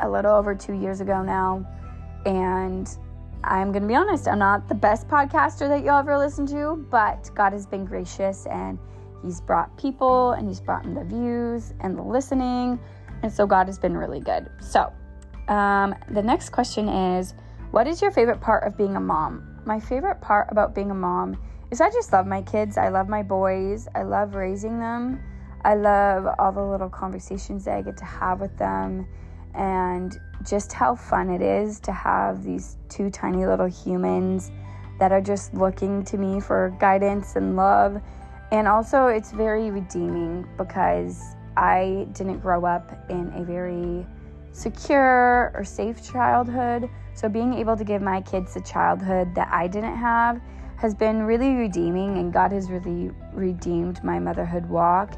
a 0.00 0.08
little 0.08 0.34
over 0.34 0.54
two 0.54 0.74
years 0.74 1.00
ago 1.00 1.22
now, 1.22 1.64
and 2.26 2.88
I'm 3.44 3.72
going 3.72 3.82
to 3.82 3.88
be 3.88 3.94
honest, 3.94 4.26
I'm 4.26 4.38
not 4.38 4.68
the 4.68 4.74
best 4.74 5.06
podcaster 5.06 5.68
that 5.68 5.84
you'll 5.84 5.98
ever 5.98 6.18
listen 6.18 6.46
to, 6.48 6.86
but 6.90 7.30
God 7.34 7.52
has 7.52 7.66
been 7.66 7.84
gracious 7.84 8.46
and 8.46 8.78
He's 9.22 9.40
brought 9.40 9.76
people 9.78 10.32
and 10.32 10.48
He's 10.48 10.60
brought 10.60 10.84
in 10.84 10.94
the 10.94 11.04
views 11.04 11.74
and 11.80 11.96
the 11.96 12.02
listening. 12.02 12.78
And 13.22 13.32
so 13.32 13.46
God 13.46 13.66
has 13.66 13.78
been 13.78 13.96
really 13.96 14.20
good. 14.20 14.50
So, 14.60 14.92
um, 15.48 15.94
the 16.10 16.22
next 16.22 16.50
question 16.50 16.88
is 16.88 17.34
What 17.70 17.86
is 17.86 18.02
your 18.02 18.10
favorite 18.10 18.40
part 18.40 18.64
of 18.64 18.76
being 18.76 18.96
a 18.96 19.00
mom? 19.00 19.53
My 19.66 19.80
favorite 19.80 20.20
part 20.20 20.48
about 20.50 20.74
being 20.74 20.90
a 20.90 20.94
mom 20.94 21.36
is 21.70 21.80
I 21.80 21.90
just 21.90 22.12
love 22.12 22.26
my 22.26 22.42
kids. 22.42 22.76
I 22.76 22.88
love 22.88 23.08
my 23.08 23.22
boys. 23.22 23.88
I 23.94 24.02
love 24.02 24.34
raising 24.34 24.78
them. 24.78 25.20
I 25.64 25.74
love 25.74 26.26
all 26.38 26.52
the 26.52 26.62
little 26.62 26.90
conversations 26.90 27.64
that 27.64 27.76
I 27.76 27.82
get 27.82 27.96
to 27.96 28.04
have 28.04 28.40
with 28.40 28.56
them 28.58 29.06
and 29.54 30.18
just 30.46 30.72
how 30.72 30.94
fun 30.94 31.30
it 31.30 31.40
is 31.40 31.80
to 31.80 31.92
have 31.92 32.44
these 32.44 32.76
two 32.88 33.10
tiny 33.10 33.46
little 33.46 33.66
humans 33.66 34.50
that 34.98 35.10
are 35.12 35.20
just 35.20 35.54
looking 35.54 36.04
to 36.04 36.18
me 36.18 36.40
for 36.40 36.76
guidance 36.78 37.36
and 37.36 37.56
love. 37.56 38.00
And 38.52 38.68
also, 38.68 39.06
it's 39.06 39.32
very 39.32 39.70
redeeming 39.70 40.46
because 40.58 41.22
I 41.56 42.06
didn't 42.12 42.40
grow 42.40 42.64
up 42.64 42.92
in 43.08 43.32
a 43.34 43.42
very 43.42 44.06
secure 44.54 45.52
or 45.54 45.64
safe 45.64 46.02
childhood. 46.02 46.88
So, 47.14 47.28
being 47.28 47.54
able 47.54 47.76
to 47.76 47.84
give 47.84 48.00
my 48.00 48.20
kids 48.22 48.54
the 48.54 48.60
childhood 48.60 49.34
that 49.34 49.48
I 49.50 49.66
didn't 49.66 49.96
have 49.96 50.40
has 50.76 50.94
been 50.94 51.22
really 51.22 51.54
redeeming, 51.54 52.18
and 52.18 52.32
God 52.32 52.52
has 52.52 52.70
really 52.70 53.10
redeemed 53.32 54.02
my 54.02 54.18
motherhood 54.18 54.66
walk 54.66 55.14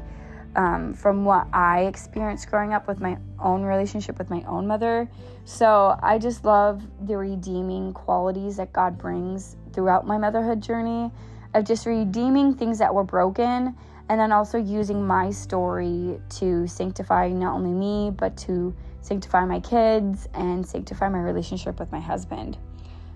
um, 0.55 0.93
from 0.93 1.23
what 1.23 1.47
I 1.53 1.81
experienced 1.81 2.49
growing 2.49 2.73
up 2.73 2.87
with 2.87 2.99
my 2.99 3.17
own 3.39 3.61
relationship 3.61 4.17
with 4.17 4.29
my 4.29 4.43
own 4.47 4.67
mother. 4.67 5.09
So, 5.45 5.97
I 6.01 6.17
just 6.17 6.43
love 6.43 6.83
the 7.05 7.17
redeeming 7.17 7.93
qualities 7.93 8.57
that 8.57 8.73
God 8.73 8.97
brings 8.97 9.55
throughout 9.71 10.05
my 10.05 10.17
motherhood 10.17 10.61
journey 10.61 11.11
of 11.53 11.63
just 11.63 11.85
redeeming 11.85 12.55
things 12.55 12.79
that 12.79 12.93
were 12.93 13.03
broken 13.03 13.75
and 14.09 14.19
then 14.19 14.31
also 14.31 14.57
using 14.57 15.05
my 15.05 15.29
story 15.29 16.19
to 16.29 16.65
sanctify 16.67 17.27
not 17.29 17.53
only 17.55 17.71
me 17.71 18.11
but 18.11 18.37
to 18.37 18.73
sanctify 19.07 19.45
my 19.45 19.59
kids, 19.59 20.27
and 20.33 20.67
sanctify 20.67 21.09
my 21.09 21.19
relationship 21.19 21.79
with 21.79 21.91
my 21.91 21.99
husband. 21.99 22.57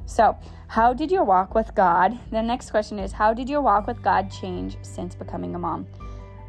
So, 0.06 0.38
how 0.68 0.94
did 0.94 1.12
your 1.12 1.24
walk 1.24 1.54
with 1.54 1.74
God? 1.76 2.18
The 2.32 2.42
next 2.42 2.72
question 2.72 2.98
is 3.00 3.12
How 3.12 3.34
did 3.34 3.50
your 3.50 3.62
walk 3.62 3.88
with 3.88 4.02
God 4.02 4.32
change 4.32 4.78
since 4.82 5.16
becoming 5.16 5.56
a 5.56 5.60
mom? 5.60 5.88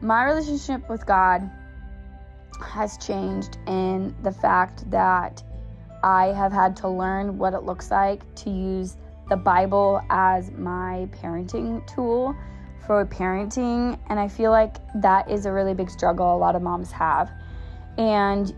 My 0.00 0.24
relationship 0.24 0.88
with 0.88 1.04
God 1.06 1.50
has 2.64 2.96
changed 2.98 3.58
in 3.66 4.14
the 4.22 4.32
fact 4.32 4.90
that 4.90 5.42
I 6.02 6.26
have 6.26 6.52
had 6.52 6.76
to 6.78 6.88
learn 6.88 7.38
what 7.38 7.54
it 7.54 7.62
looks 7.62 7.90
like 7.90 8.22
to 8.36 8.50
use 8.50 8.96
the 9.28 9.36
Bible 9.36 10.00
as 10.10 10.50
my 10.52 11.08
parenting 11.12 11.86
tool 11.92 12.34
for 12.86 13.06
parenting. 13.06 13.98
And 14.08 14.18
I 14.18 14.28
feel 14.28 14.50
like 14.50 14.76
that 14.96 15.30
is 15.30 15.46
a 15.46 15.52
really 15.52 15.74
big 15.74 15.90
struggle 15.90 16.34
a 16.34 16.38
lot 16.38 16.56
of 16.56 16.62
moms 16.62 16.90
have. 16.90 17.30
And 17.98 18.52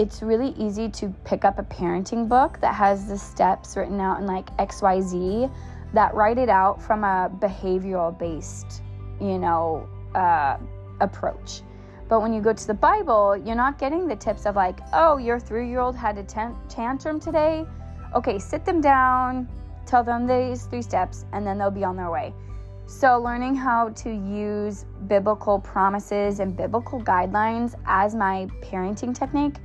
it's 0.00 0.22
really 0.22 0.54
easy 0.56 0.88
to 0.88 1.14
pick 1.24 1.44
up 1.44 1.58
a 1.58 1.62
parenting 1.62 2.26
book 2.26 2.58
that 2.62 2.74
has 2.74 3.06
the 3.06 3.18
steps 3.18 3.76
written 3.76 4.00
out 4.00 4.18
in 4.18 4.26
like 4.26 4.46
XYZ 4.56 5.52
that 5.92 6.14
write 6.14 6.38
it 6.38 6.48
out 6.48 6.80
from 6.80 7.04
a 7.04 7.30
behavioral 7.38 8.18
based, 8.18 8.80
you 9.20 9.36
know, 9.36 9.86
uh, 10.14 10.56
approach. 11.02 11.60
But 12.08 12.22
when 12.22 12.32
you 12.32 12.40
go 12.40 12.54
to 12.54 12.66
the 12.66 12.72
Bible, 12.72 13.36
you're 13.36 13.54
not 13.54 13.78
getting 13.78 14.08
the 14.08 14.16
tips 14.16 14.46
of 14.46 14.56
like, 14.56 14.80
oh, 14.94 15.18
your 15.18 15.38
three 15.38 15.68
year 15.68 15.80
old 15.80 15.94
had 15.94 16.16
a 16.16 16.22
tantrum 16.22 17.20
today. 17.20 17.66
Okay, 18.14 18.38
sit 18.38 18.64
them 18.64 18.80
down, 18.80 19.50
tell 19.84 20.02
them 20.02 20.26
these 20.26 20.64
three 20.64 20.82
steps, 20.82 21.26
and 21.34 21.46
then 21.46 21.58
they'll 21.58 21.70
be 21.70 21.84
on 21.84 21.94
their 21.94 22.10
way. 22.10 22.32
So, 22.86 23.20
learning 23.20 23.54
how 23.54 23.90
to 23.90 24.10
use 24.10 24.86
biblical 25.08 25.60
promises 25.60 26.40
and 26.40 26.56
biblical 26.56 27.02
guidelines 27.02 27.74
as 27.84 28.14
my 28.14 28.48
parenting 28.62 29.14
technique 29.14 29.56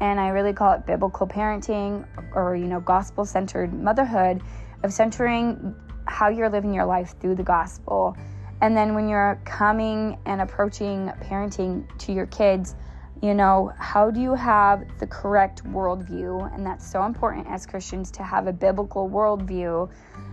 and 0.00 0.18
I 0.18 0.28
really 0.28 0.52
call 0.52 0.72
it 0.72 0.86
biblical 0.86 1.26
parenting 1.26 2.06
or 2.34 2.56
you 2.56 2.66
know 2.66 2.80
gospel 2.80 3.24
centered 3.24 3.72
motherhood 3.72 4.42
of 4.82 4.92
centering 4.92 5.74
how 6.06 6.28
you're 6.28 6.48
living 6.48 6.74
your 6.74 6.86
life 6.86 7.14
through 7.20 7.36
the 7.36 7.42
gospel. 7.42 8.16
And 8.62 8.76
then 8.76 8.94
when 8.94 9.08
you're 9.08 9.40
coming 9.44 10.18
and 10.26 10.40
approaching 10.40 11.10
parenting 11.22 11.86
to 11.98 12.12
your 12.12 12.26
kids, 12.26 12.74
you 13.22 13.34
know, 13.34 13.72
how 13.78 14.10
do 14.10 14.20
you 14.20 14.34
have 14.34 14.84
the 14.98 15.06
correct 15.06 15.64
worldview? 15.64 16.54
And 16.54 16.64
that's 16.64 16.90
so 16.90 17.04
important 17.04 17.46
as 17.48 17.66
Christians 17.66 18.10
to 18.12 18.22
have 18.22 18.46
a 18.46 18.52
biblical 18.52 19.08
worldview 19.08 19.90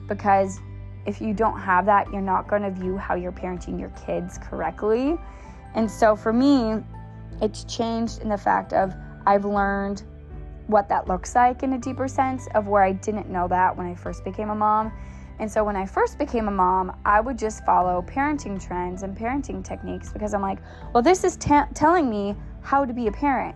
because 0.08 0.60
if 1.06 1.22
you 1.22 1.34
don't 1.34 1.60
have 1.60 1.86
that, 1.86 2.12
you're 2.12 2.22
not 2.22 2.48
going 2.48 2.64
to 2.64 2.72
view 2.72 2.98
how 2.98 3.16
you're 3.16 3.32
parenting 3.32 3.80
your 3.80 3.92
kids 4.06 4.38
correctly. 4.38 5.18
And 5.76 5.90
so 5.90 6.16
for 6.16 6.34
me, 6.34 6.84
it's 7.42 7.64
changed 7.66 8.22
in 8.22 8.30
the 8.30 8.38
fact 8.38 8.74
of 8.74 8.94
I've 9.28 9.44
learned 9.44 10.04
what 10.68 10.88
that 10.88 11.10
looks 11.10 11.36
like 11.36 11.62
in 11.62 11.74
a 11.74 11.78
deeper 11.78 12.08
sense 12.08 12.48
of 12.56 12.68
where 12.68 12.82
I 12.82 12.94
didn't 12.94 13.30
know 13.30 13.48
that 13.50 13.76
when 13.76 13.86
I 13.86 13.94
first 13.94 14.24
became 14.24 14.50
a 14.50 14.56
mom. 14.56 14.94
And 15.40 15.52
so 15.52 15.66
when 15.66 15.76
I 15.76 15.86
first 15.86 16.18
became 16.18 16.48
a 16.48 16.52
mom, 16.52 16.98
I 17.06 17.20
would 17.20 17.38
just 17.38 17.66
follow 17.66 18.02
parenting 18.08 18.66
trends 18.66 19.04
and 19.04 19.16
parenting 19.18 19.64
techniques 19.64 20.14
because 20.14 20.34
I'm 20.34 20.42
like, 20.42 20.60
well, 20.94 21.04
this 21.04 21.26
is 21.26 21.36
telling 21.36 22.10
me 22.10 22.36
how 22.62 22.86
to 22.86 22.94
be 22.94 23.08
a 23.08 23.12
parent. 23.12 23.54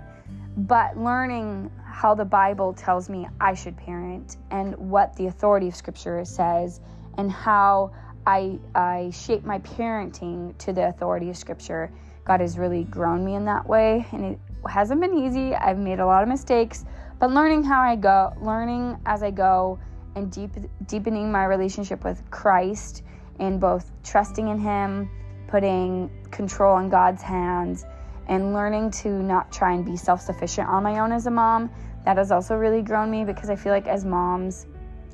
But 0.57 0.97
learning 0.97 1.71
how 1.85 2.15
the 2.15 2.25
Bible 2.25 2.73
tells 2.73 3.09
me 3.09 3.27
I 3.39 3.53
should 3.53 3.77
parent 3.77 4.35
and 4.51 4.75
what 4.75 5.15
the 5.15 5.27
authority 5.27 5.69
of 5.69 5.75
Scripture 5.75 6.23
says 6.25 6.81
and 7.17 7.31
how 7.31 7.93
I, 8.27 8.59
I 8.75 9.09
shape 9.11 9.45
my 9.45 9.59
parenting 9.59 10.57
to 10.57 10.73
the 10.73 10.89
authority 10.89 11.29
of 11.29 11.37
Scripture, 11.37 11.89
God 12.25 12.41
has 12.41 12.57
really 12.57 12.83
grown 12.83 13.23
me 13.23 13.35
in 13.35 13.45
that 13.45 13.65
way. 13.65 14.05
And 14.11 14.25
it 14.25 14.39
hasn't 14.69 15.01
been 15.01 15.17
easy. 15.17 15.55
I've 15.55 15.77
made 15.77 15.99
a 15.99 16.05
lot 16.05 16.23
of 16.23 16.29
mistakes, 16.29 16.85
but 17.19 17.31
learning 17.31 17.63
how 17.63 17.81
I 17.81 17.95
go, 17.95 18.33
learning 18.41 18.97
as 19.05 19.23
I 19.23 19.31
go, 19.31 19.79
and 20.15 20.31
deep, 20.31 20.51
deepening 20.87 21.31
my 21.31 21.45
relationship 21.45 22.03
with 22.03 22.21
Christ 22.31 23.03
and 23.39 23.59
both 23.59 23.91
trusting 24.03 24.47
in 24.47 24.59
Him, 24.59 25.09
putting 25.47 26.09
control 26.31 26.77
in 26.79 26.89
God's 26.89 27.21
hands, 27.21 27.85
and 28.27 28.53
learning 28.53 28.91
to 28.91 29.09
not 29.09 29.51
try 29.51 29.73
and 29.73 29.85
be 29.85 29.95
self 29.95 30.21
sufficient 30.21 30.67
on 30.67 30.83
my 30.83 30.99
own 30.99 31.11
as 31.11 31.27
a 31.27 31.31
mom. 31.31 31.69
That 32.05 32.17
has 32.17 32.31
also 32.31 32.55
really 32.55 32.81
grown 32.81 33.11
me 33.11 33.25
because 33.25 33.49
I 33.49 33.55
feel 33.55 33.71
like 33.71 33.87
as 33.87 34.05
moms, 34.05 34.65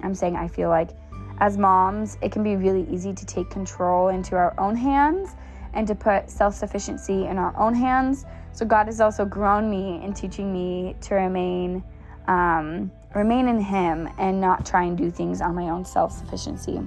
I'm 0.01 0.15
saying 0.15 0.35
I 0.35 0.47
feel 0.47 0.69
like 0.69 0.91
as 1.39 1.57
moms, 1.57 2.17
it 2.21 2.31
can 2.31 2.43
be 2.43 2.55
really 2.55 2.87
easy 2.89 3.13
to 3.13 3.25
take 3.25 3.49
control 3.49 4.07
into 4.07 4.35
our 4.35 4.59
own 4.59 4.75
hands 4.75 5.35
and 5.73 5.87
to 5.87 5.95
put 5.95 6.29
self 6.29 6.55
sufficiency 6.55 7.25
in 7.25 7.37
our 7.37 7.55
own 7.57 7.75
hands 7.75 8.25
so 8.57 8.65
God 8.65 8.87
has 8.87 8.99
also 8.99 9.23
grown 9.23 9.69
me 9.69 10.03
in 10.03 10.13
teaching 10.13 10.51
me 10.51 10.95
to 11.01 11.13
remain 11.13 11.83
um, 12.27 12.91
remain 13.13 13.47
in 13.47 13.59
Him 13.59 14.09
and 14.17 14.41
not 14.41 14.65
try 14.65 14.85
and 14.85 14.97
do 14.97 15.11
things 15.11 15.41
on 15.41 15.53
my 15.53 15.69
own 15.69 15.85
self 15.85 16.11
sufficiency. 16.11 16.81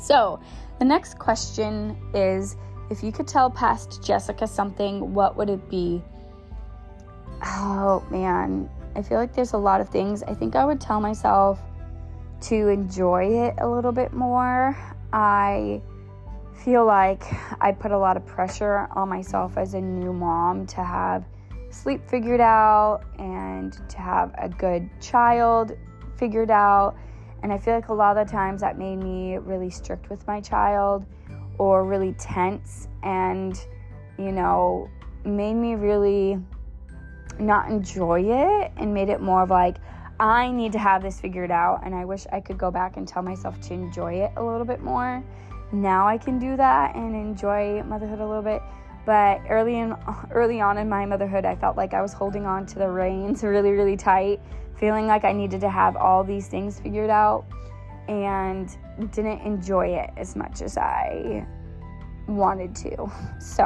So 0.00 0.40
the 0.78 0.86
next 0.86 1.18
question 1.18 1.94
is 2.14 2.56
if 2.88 3.02
you 3.02 3.12
could 3.12 3.28
tell 3.28 3.50
past 3.50 4.02
Jessica 4.02 4.46
something, 4.46 5.12
what 5.12 5.36
would 5.36 5.50
it 5.50 5.68
be? 5.68 6.02
Oh 7.44 8.02
man, 8.10 8.70
I 8.96 9.02
feel 9.02 9.18
like 9.18 9.34
there's 9.34 9.52
a 9.52 9.58
lot 9.58 9.82
of 9.82 9.90
things. 9.90 10.22
I 10.22 10.32
think 10.32 10.56
I 10.56 10.64
would 10.64 10.80
tell 10.80 11.02
myself 11.02 11.60
to 12.48 12.68
enjoy 12.68 13.26
it 13.26 13.56
a 13.58 13.68
little 13.68 13.92
bit 13.92 14.14
more. 14.14 14.74
I 15.12 15.82
feel 16.64 16.84
like 16.84 17.24
I 17.60 17.72
put 17.72 17.90
a 17.90 17.98
lot 17.98 18.16
of 18.16 18.24
pressure 18.24 18.88
on 18.92 19.08
myself 19.08 19.56
as 19.56 19.74
a 19.74 19.80
new 19.80 20.12
mom 20.12 20.66
to 20.68 20.82
have 20.82 21.24
sleep 21.70 22.08
figured 22.08 22.40
out 22.40 23.00
and 23.18 23.72
to 23.88 23.98
have 23.98 24.32
a 24.38 24.48
good 24.48 24.88
child 25.00 25.76
figured 26.16 26.50
out. 26.50 26.94
And 27.42 27.52
I 27.52 27.58
feel 27.58 27.74
like 27.74 27.88
a 27.88 27.94
lot 27.94 28.16
of 28.16 28.26
the 28.26 28.32
times 28.32 28.60
that 28.60 28.78
made 28.78 28.96
me 28.96 29.38
really 29.38 29.70
strict 29.70 30.08
with 30.08 30.24
my 30.28 30.40
child 30.40 31.04
or 31.58 31.84
really 31.84 32.12
tense 32.12 32.86
and, 33.02 33.58
you 34.16 34.30
know, 34.30 34.88
made 35.24 35.54
me 35.54 35.74
really 35.74 36.38
not 37.40 37.68
enjoy 37.68 38.20
it 38.20 38.70
and 38.76 38.94
made 38.94 39.08
it 39.08 39.20
more 39.20 39.42
of 39.42 39.50
like, 39.50 39.78
I 40.20 40.52
need 40.52 40.70
to 40.72 40.78
have 40.78 41.02
this 41.02 41.18
figured 41.20 41.50
out. 41.50 41.80
And 41.84 41.92
I 41.92 42.04
wish 42.04 42.26
I 42.32 42.40
could 42.40 42.58
go 42.58 42.70
back 42.70 42.96
and 42.96 43.08
tell 43.08 43.22
myself 43.22 43.60
to 43.62 43.74
enjoy 43.74 44.14
it 44.14 44.32
a 44.36 44.44
little 44.44 44.66
bit 44.66 44.80
more. 44.80 45.24
Now 45.72 46.06
I 46.06 46.18
can 46.18 46.38
do 46.38 46.56
that 46.56 46.94
and 46.94 47.14
enjoy 47.14 47.82
motherhood 47.82 48.20
a 48.20 48.26
little 48.26 48.42
bit. 48.42 48.62
But 49.04 49.40
early 49.48 49.78
in 49.78 49.96
early 50.30 50.60
on 50.60 50.78
in 50.78 50.88
my 50.88 51.06
motherhood, 51.06 51.44
I 51.44 51.56
felt 51.56 51.76
like 51.76 51.94
I 51.94 52.02
was 52.02 52.12
holding 52.12 52.46
on 52.46 52.66
to 52.66 52.78
the 52.78 52.88
reins 52.88 53.42
really, 53.42 53.70
really 53.72 53.96
tight, 53.96 54.40
feeling 54.76 55.06
like 55.06 55.24
I 55.24 55.32
needed 55.32 55.60
to 55.62 55.70
have 55.70 55.96
all 55.96 56.22
these 56.22 56.46
things 56.48 56.78
figured 56.80 57.10
out 57.10 57.44
and 58.08 58.76
didn't 59.12 59.40
enjoy 59.40 59.88
it 59.88 60.10
as 60.16 60.36
much 60.36 60.60
as 60.60 60.76
I 60.76 61.46
wanted 62.28 62.74
to. 62.76 63.10
So, 63.40 63.64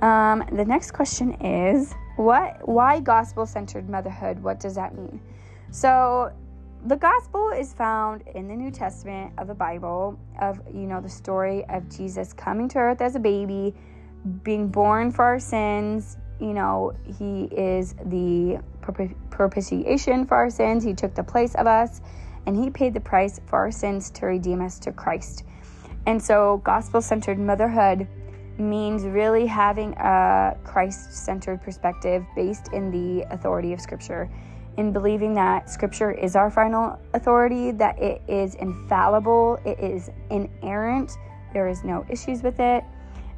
um, 0.00 0.42
the 0.52 0.64
next 0.64 0.90
question 0.90 1.34
is 1.34 1.94
what 2.16 2.66
why 2.66 3.00
gospel 3.00 3.46
centered 3.46 3.88
motherhood? 3.88 4.42
What 4.42 4.58
does 4.58 4.74
that 4.74 4.96
mean? 4.96 5.20
So, 5.70 6.32
the 6.86 6.96
gospel 6.96 7.50
is 7.50 7.72
found 7.72 8.22
in 8.34 8.48
the 8.48 8.56
New 8.56 8.70
Testament 8.70 9.32
of 9.38 9.46
the 9.46 9.54
Bible 9.54 10.18
of 10.40 10.60
you 10.66 10.86
know 10.86 11.00
the 11.00 11.08
story 11.08 11.64
of 11.68 11.88
Jesus 11.88 12.32
coming 12.32 12.68
to 12.70 12.78
earth 12.78 13.00
as 13.00 13.14
a 13.14 13.20
baby, 13.20 13.74
being 14.42 14.68
born 14.68 15.12
for 15.12 15.24
our 15.24 15.38
sins. 15.38 16.16
You 16.40 16.54
know, 16.54 16.92
he 17.18 17.44
is 17.44 17.94
the 18.06 18.60
propitiation 18.80 20.26
for 20.26 20.36
our 20.36 20.50
sins. 20.50 20.82
He 20.82 20.92
took 20.92 21.14
the 21.14 21.22
place 21.22 21.54
of 21.54 21.68
us 21.68 22.00
and 22.46 22.56
he 22.56 22.68
paid 22.68 22.94
the 22.94 23.00
price 23.00 23.40
for 23.46 23.60
our 23.60 23.70
sins 23.70 24.10
to 24.10 24.26
redeem 24.26 24.60
us 24.60 24.80
to 24.80 24.90
Christ. 24.90 25.44
And 26.06 26.20
so, 26.20 26.60
gospel 26.64 27.00
centered 27.00 27.38
motherhood 27.38 28.08
means 28.58 29.04
really 29.04 29.46
having 29.46 29.94
a 29.94 30.56
Christ 30.64 31.12
centered 31.12 31.62
perspective 31.62 32.24
based 32.34 32.72
in 32.72 32.90
the 32.90 33.24
authority 33.32 33.72
of 33.72 33.80
Scripture, 33.80 34.28
in 34.76 34.92
believing 34.92 35.34
that 35.34 35.68
Scripture 35.68 36.10
is 36.12 36.34
our 36.36 36.50
final 36.50 36.98
authority, 37.14 37.70
that 37.72 38.00
it 38.00 38.22
is 38.26 38.54
infallible, 38.56 39.58
it 39.64 39.78
is 39.78 40.10
inerrant, 40.30 41.12
there 41.52 41.68
is 41.68 41.84
no 41.84 42.04
issues 42.08 42.42
with 42.42 42.58
it, 42.60 42.84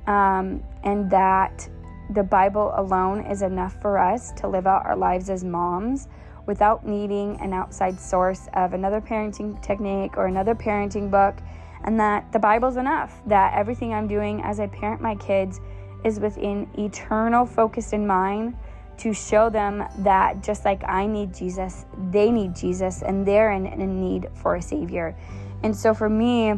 um, 0.06 0.62
and 0.84 1.10
that 1.10 1.68
the 2.10 2.22
Bible 2.22 2.72
alone 2.76 3.24
is 3.26 3.42
enough 3.42 3.80
for 3.80 3.98
us 3.98 4.32
to 4.32 4.46
live 4.46 4.66
out 4.66 4.84
our 4.84 4.96
lives 4.96 5.30
as 5.30 5.42
moms 5.42 6.06
without 6.46 6.86
needing 6.86 7.40
an 7.40 7.52
outside 7.52 7.98
source 7.98 8.48
of 8.54 8.74
another 8.74 9.00
parenting 9.00 9.60
technique 9.62 10.16
or 10.16 10.26
another 10.26 10.54
parenting 10.54 11.10
book 11.10 11.38
and 11.84 12.00
that 12.00 12.30
the 12.32 12.38
Bible's 12.38 12.76
enough, 12.76 13.22
that 13.26 13.54
everything 13.54 13.92
I'm 13.92 14.08
doing 14.08 14.42
as 14.42 14.58
I 14.58 14.66
parent 14.66 15.00
my 15.00 15.14
kids 15.16 15.60
is 16.02 16.18
within 16.18 16.68
eternal 16.78 17.46
focus 17.46 17.92
in 17.92 18.06
mind 18.06 18.56
to 18.98 19.12
show 19.12 19.50
them 19.50 19.84
that 19.98 20.42
just 20.42 20.64
like 20.64 20.82
I 20.84 21.06
need 21.06 21.34
Jesus, 21.34 21.84
they 22.10 22.30
need 22.30 22.54
Jesus, 22.54 23.02
and 23.02 23.26
they're 23.26 23.52
in, 23.52 23.66
in 23.66 24.00
need 24.00 24.28
for 24.34 24.56
a 24.56 24.62
Savior. 24.62 25.16
And 25.62 25.76
so 25.76 25.94
for 25.94 26.08
me, 26.08 26.54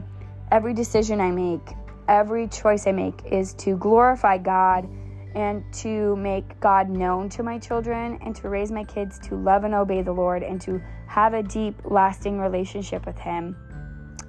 every 0.50 0.74
decision 0.74 1.20
I 1.20 1.30
make, 1.30 1.74
every 2.08 2.48
choice 2.48 2.86
I 2.86 2.92
make 2.92 3.24
is 3.26 3.54
to 3.54 3.76
glorify 3.76 4.38
God 4.38 4.88
and 5.34 5.62
to 5.74 6.16
make 6.16 6.58
God 6.60 6.88
known 6.88 7.28
to 7.30 7.42
my 7.42 7.58
children 7.58 8.18
and 8.22 8.34
to 8.36 8.48
raise 8.48 8.72
my 8.72 8.84
kids 8.84 9.18
to 9.28 9.36
love 9.36 9.64
and 9.64 9.74
obey 9.74 10.02
the 10.02 10.12
Lord 10.12 10.42
and 10.42 10.60
to 10.62 10.80
have 11.08 11.34
a 11.34 11.42
deep, 11.42 11.74
lasting 11.84 12.38
relationship 12.38 13.04
with 13.06 13.18
Him. 13.18 13.54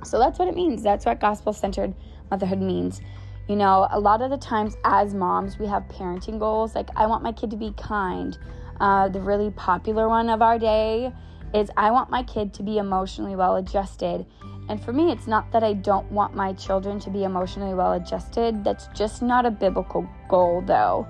So 0.03 0.19
that's 0.19 0.37
what 0.37 0.47
it 0.47 0.55
means. 0.55 0.83
That's 0.83 1.05
what 1.05 1.19
gospel 1.19 1.53
centered 1.53 1.93
motherhood 2.29 2.61
means. 2.61 3.01
You 3.47 3.55
know, 3.55 3.87
a 3.91 3.99
lot 3.99 4.21
of 4.21 4.29
the 4.29 4.37
times 4.37 4.75
as 4.83 5.13
moms, 5.13 5.57
we 5.57 5.67
have 5.67 5.83
parenting 5.83 6.37
goals. 6.37 6.75
Like, 6.75 6.89
I 6.95 7.05
want 7.05 7.23
my 7.23 7.31
kid 7.31 7.49
to 7.51 7.57
be 7.57 7.73
kind. 7.77 8.37
Uh, 8.79 9.07
the 9.07 9.21
really 9.21 9.51
popular 9.51 10.09
one 10.09 10.29
of 10.29 10.41
our 10.41 10.59
day 10.59 11.13
is 11.53 11.71
I 11.77 11.91
want 11.91 12.09
my 12.09 12.23
kid 12.23 12.53
to 12.55 12.63
be 12.63 12.77
emotionally 12.77 13.35
well 13.35 13.55
adjusted. 13.55 14.25
And 14.69 14.83
for 14.83 14.91
me, 14.91 15.11
it's 15.11 15.27
not 15.27 15.49
that 15.53 15.63
I 15.63 15.73
don't 15.73 16.11
want 16.11 16.35
my 16.35 16.51
children 16.53 16.99
to 16.99 17.09
be 17.09 17.23
emotionally 17.23 17.73
well 17.73 17.93
adjusted. 17.93 18.65
That's 18.65 18.87
just 18.87 19.21
not 19.21 19.45
a 19.45 19.51
biblical 19.51 20.07
goal, 20.27 20.61
though. 20.65 21.07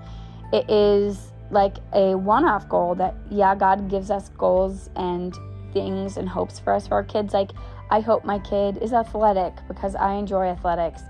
It 0.54 0.69
is 0.69 1.32
like 1.50 1.78
a 1.93 2.15
one 2.15 2.45
off 2.45 2.69
goal 2.69 2.93
that, 2.95 3.15
yeah, 3.32 3.56
God 3.56 3.89
gives 3.89 4.12
us 4.12 4.30
goals 4.30 4.91
and 4.95 5.36
things 5.73 6.17
and 6.17 6.30
hopes 6.30 6.60
for 6.60 6.73
us 6.73 6.88
for 6.88 6.95
our 6.95 7.04
kids. 7.04 7.34
Like, 7.34 7.52
I 7.89 8.00
hope 8.00 8.23
my 8.23 8.38
kid 8.38 8.78
is 8.78 8.93
athletic 8.93 9.54
because 9.67 9.95
I 9.95 10.13
enjoy 10.13 10.47
athletics. 10.47 11.02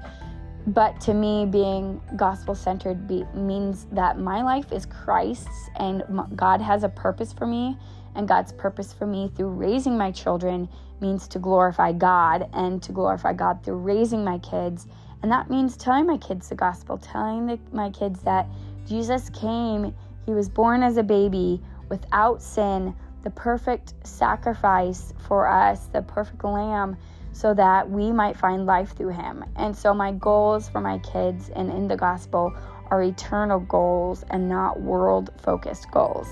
But 0.68 1.00
to 1.02 1.14
me, 1.14 1.46
being 1.46 2.02
gospel 2.18 2.54
centered 2.54 3.08
be- 3.08 3.26
means 3.34 3.88
that 3.94 4.20
my 4.20 4.44
life 4.44 4.74
is 4.74 4.86
Christ's 4.86 5.70
and 5.78 6.04
God 6.36 6.60
has 6.60 6.84
a 6.84 6.90
purpose 6.90 7.32
for 7.32 7.48
me. 7.48 7.78
And 8.16 8.28
God's 8.28 8.52
purpose 8.52 8.92
for 8.92 9.06
me 9.06 9.32
through 9.36 9.50
raising 9.50 9.98
my 9.98 10.12
children 10.12 10.68
means 11.00 11.28
to 11.30 11.40
glorify 11.40 11.94
God 11.94 12.50
and 12.52 12.82
to 12.84 12.92
glorify 12.92 13.32
God 13.32 13.64
through 13.64 13.78
raising 13.78 14.26
my 14.26 14.40
kids. 14.40 14.88
And 15.22 15.32
that 15.32 15.50
means 15.50 15.78
telling 15.78 16.06
my 16.06 16.18
kids 16.18 16.50
the 16.50 16.56
gospel, 16.56 16.98
telling 16.98 17.46
the, 17.46 17.60
my 17.72 17.90
kids 17.92 18.22
that 18.24 18.48
Jesus 18.86 19.30
came, 19.30 19.96
He 20.26 20.32
was 20.32 20.50
born 20.50 20.84
as 20.84 20.98
a 20.98 21.04
baby 21.04 21.62
without 21.90 22.42
sin 22.42 22.94
the 23.24 23.30
perfect 23.30 23.94
sacrifice 24.04 25.14
for 25.28 25.48
us, 25.48 25.88
the 25.88 26.02
perfect 26.02 26.44
lamb, 26.44 26.98
so 27.32 27.54
that 27.54 27.90
we 27.90 28.12
might 28.12 28.38
find 28.38 28.66
life 28.66 28.96
through 28.96 29.14
him. 29.14 29.44
And 29.56 29.76
so, 29.76 29.94
my 29.94 30.12
goals 30.12 30.70
for 30.70 30.82
my 30.82 31.00
kids 31.00 31.50
and 31.56 31.72
in 31.72 31.88
the 31.88 31.98
gospel 31.98 32.54
are 32.90 33.04
eternal 33.04 33.60
goals 33.60 34.24
and 34.30 34.48
not 34.48 34.82
world 34.82 35.32
focused 35.38 35.92
goals. 35.92 36.28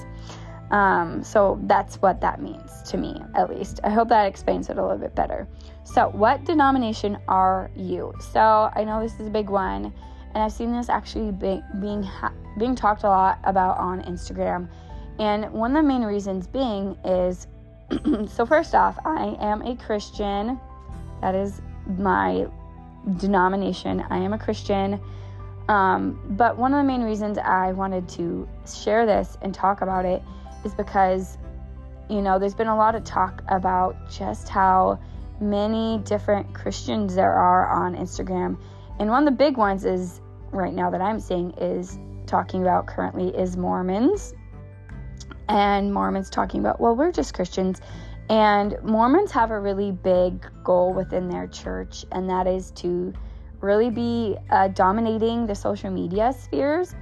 Um, 0.71 1.23
so, 1.23 1.59
that's 1.63 2.01
what 2.01 2.21
that 2.21 2.41
means 2.41 2.81
to 2.83 2.97
me, 2.97 3.21
at 3.35 3.49
least. 3.49 3.79
I 3.83 3.89
hope 3.89 4.09
that 4.09 4.25
explains 4.25 4.69
it 4.69 4.77
a 4.77 4.81
little 4.81 4.97
bit 4.97 5.15
better. 5.15 5.47
So, 5.83 6.09
what 6.09 6.43
denomination 6.45 7.17
are 7.27 7.69
you? 7.75 8.13
So, 8.33 8.71
I 8.75 8.83
know 8.83 9.01
this 9.01 9.19
is 9.19 9.27
a 9.27 9.31
big 9.31 9.49
one, 9.49 9.93
and 10.33 10.43
I've 10.43 10.51
seen 10.51 10.71
this 10.71 10.89
actually 10.89 11.31
be, 11.31 11.61
being 11.79 12.03
ha- 12.03 12.33
being 12.57 12.75
talked 12.75 13.03
a 13.03 13.09
lot 13.09 13.39
about 13.43 13.77
on 13.77 14.01
Instagram 14.03 14.69
and 15.19 15.51
one 15.51 15.75
of 15.75 15.83
the 15.83 15.87
main 15.87 16.03
reasons 16.03 16.47
being 16.47 16.97
is 17.05 17.47
so, 18.27 18.45
first 18.45 18.73
off, 18.73 18.97
I 19.05 19.37
am 19.39 19.61
a 19.61 19.75
Christian. 19.75 20.59
That 21.25 21.33
is 21.33 21.59
my 21.97 22.45
denomination. 23.17 24.05
I 24.11 24.19
am 24.19 24.33
a 24.33 24.37
Christian. 24.37 25.01
Um, 25.67 26.21
but 26.37 26.55
one 26.55 26.71
of 26.71 26.77
the 26.77 26.83
main 26.83 27.01
reasons 27.01 27.39
I 27.39 27.71
wanted 27.71 28.07
to 28.09 28.47
share 28.71 29.07
this 29.07 29.35
and 29.41 29.51
talk 29.51 29.81
about 29.81 30.05
it 30.05 30.21
is 30.63 30.75
because, 30.75 31.39
you 32.11 32.21
know, 32.21 32.37
there's 32.37 32.53
been 32.53 32.67
a 32.67 32.77
lot 32.77 32.93
of 32.93 33.03
talk 33.05 33.41
about 33.47 34.07
just 34.07 34.49
how 34.49 34.99
many 35.41 35.97
different 36.05 36.53
Christians 36.53 37.15
there 37.15 37.33
are 37.33 37.69
on 37.69 37.95
Instagram. 37.95 38.59
And 38.99 39.09
one 39.09 39.27
of 39.27 39.33
the 39.33 39.35
big 39.35 39.57
ones 39.57 39.83
is 39.83 40.21
right 40.51 40.75
now 40.75 40.91
that 40.91 41.01
I'm 41.01 41.19
seeing 41.19 41.49
is 41.57 41.97
talking 42.27 42.61
about 42.61 42.85
currently 42.85 43.29
is 43.29 43.57
Mormons 43.57 44.35
and 45.49 45.91
Mormons 45.91 46.29
talking 46.29 46.59
about, 46.59 46.79
well, 46.79 46.95
we're 46.95 47.11
just 47.11 47.33
Christians. 47.33 47.81
And 48.29 48.77
Mormons 48.83 49.31
have 49.31 49.51
a 49.51 49.59
really 49.59 49.91
big 49.91 50.47
goal 50.63 50.93
within 50.93 51.29
their 51.29 51.47
church, 51.47 52.05
and 52.11 52.29
that 52.29 52.47
is 52.47 52.71
to 52.71 53.13
really 53.61 53.89
be 53.89 54.35
uh, 54.49 54.69
dominating 54.69 55.45
the 55.45 55.55
social 55.55 55.91
media 55.91 56.33
spheres. 56.33 56.95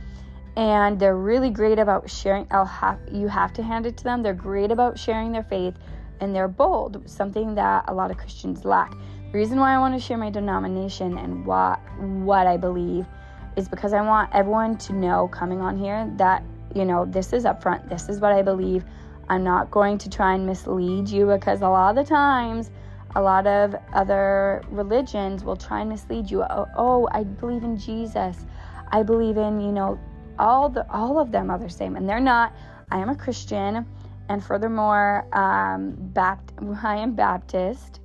And 0.55 0.99
they're 0.99 1.17
really 1.17 1.49
great 1.49 1.79
about 1.79 2.09
sharing. 2.09 2.45
I'll 2.51 2.65
have 2.65 2.99
you 3.11 3.27
have 3.27 3.53
to 3.53 3.63
hand 3.63 3.85
it 3.85 3.97
to 3.97 4.03
them. 4.03 4.21
They're 4.21 4.33
great 4.33 4.69
about 4.69 4.99
sharing 4.99 5.31
their 5.31 5.43
faith, 5.43 5.75
and 6.19 6.35
they're 6.35 6.47
bold, 6.47 7.09
something 7.09 7.55
that 7.55 7.85
a 7.87 7.93
lot 7.93 8.11
of 8.11 8.17
Christians 8.17 8.65
lack. 8.65 8.91
The 9.31 9.37
reason 9.37 9.59
why 9.59 9.73
I 9.73 9.79
want 9.79 9.95
to 9.95 9.99
share 9.99 10.17
my 10.17 10.29
denomination 10.29 11.17
and 11.17 11.45
what 11.45 11.79
what 11.99 12.47
I 12.47 12.57
believe 12.57 13.07
is 13.55 13.67
because 13.67 13.93
I 13.93 14.01
want 14.01 14.29
everyone 14.33 14.77
to 14.79 14.93
know 14.93 15.27
coming 15.27 15.61
on 15.61 15.77
here 15.77 16.11
that 16.17 16.43
you 16.75 16.85
know, 16.85 17.05
this 17.05 17.33
is 17.33 17.45
upfront, 17.45 17.89
this 17.89 18.09
is 18.09 18.19
what 18.19 18.31
I 18.31 18.41
believe. 18.41 18.83
I'm 19.29 19.43
not 19.43 19.71
going 19.71 19.97
to 19.99 20.09
try 20.09 20.35
and 20.35 20.45
mislead 20.45 21.09
you 21.09 21.25
because 21.25 21.61
a 21.61 21.69
lot 21.69 21.97
of 21.97 22.05
the 22.05 22.09
times, 22.09 22.71
a 23.15 23.21
lot 23.21 23.47
of 23.47 23.75
other 23.93 24.63
religions 24.69 25.43
will 25.43 25.55
try 25.55 25.81
and 25.81 25.89
mislead 25.89 26.29
you. 26.29 26.43
Oh, 26.43 26.67
oh 26.75 27.09
I 27.11 27.23
believe 27.23 27.63
in 27.63 27.77
Jesus. 27.77 28.45
I 28.91 29.03
believe 29.03 29.37
in, 29.37 29.59
you 29.59 29.71
know, 29.71 29.99
all 30.39 30.69
the 30.69 30.89
all 30.91 31.19
of 31.19 31.31
them 31.31 31.49
are 31.49 31.59
the 31.59 31.69
same, 31.69 31.95
and 31.95 32.07
they're 32.07 32.19
not. 32.19 32.53
I 32.91 32.99
am 32.99 33.09
a 33.09 33.15
Christian, 33.15 33.85
and 34.29 34.43
furthermore, 34.43 35.27
um, 35.33 35.95
Bapt- 36.13 36.53
I 36.83 36.97
am 36.97 37.13
Baptist, 37.13 37.99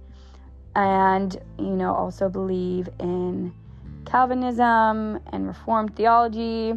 and 0.77 1.37
you 1.59 1.77
know, 1.77 1.95
also 1.95 2.29
believe 2.29 2.89
in 3.01 3.53
Calvinism 4.05 5.21
and 5.33 5.47
Reformed 5.47 5.97
theology, 5.97 6.75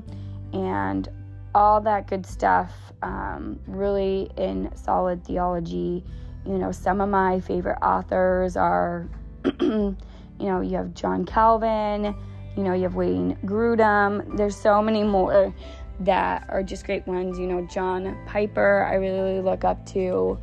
and 0.54 1.10
all 1.54 1.82
that 1.82 2.08
good 2.08 2.26
stuff, 2.26 2.74
um, 3.02 3.60
really 3.68 4.30
in 4.38 4.72
solid 4.76 5.26
theology 5.26 6.04
you 6.46 6.58
know, 6.58 6.72
some 6.72 7.02
of 7.02 7.10
my 7.10 7.40
favorite 7.40 7.78
authors 7.82 8.58
are, 8.58 9.08
you 9.62 9.96
know, 10.40 10.62
you 10.62 10.76
have 10.76 10.94
John 10.94 11.26
Calvin, 11.26 12.16
you 12.58 12.64
know, 12.64 12.74
you 12.74 12.84
have 12.84 12.96
Wayne 12.96 13.38
Grudem. 13.46 14.38
There's 14.38 14.56
so 14.56 14.82
many 14.82 15.04
more 15.04 15.54
that 16.00 16.46
are 16.50 16.64
just 16.64 16.86
great 16.86 17.06
ones. 17.08 17.38
You 17.38 17.48
know, 17.48 17.68
John 17.68 18.18
Piper, 18.26 18.86
I 18.90 18.96
really 18.96 19.42
look 19.42 19.64
up 19.64 19.86
to. 19.88 20.40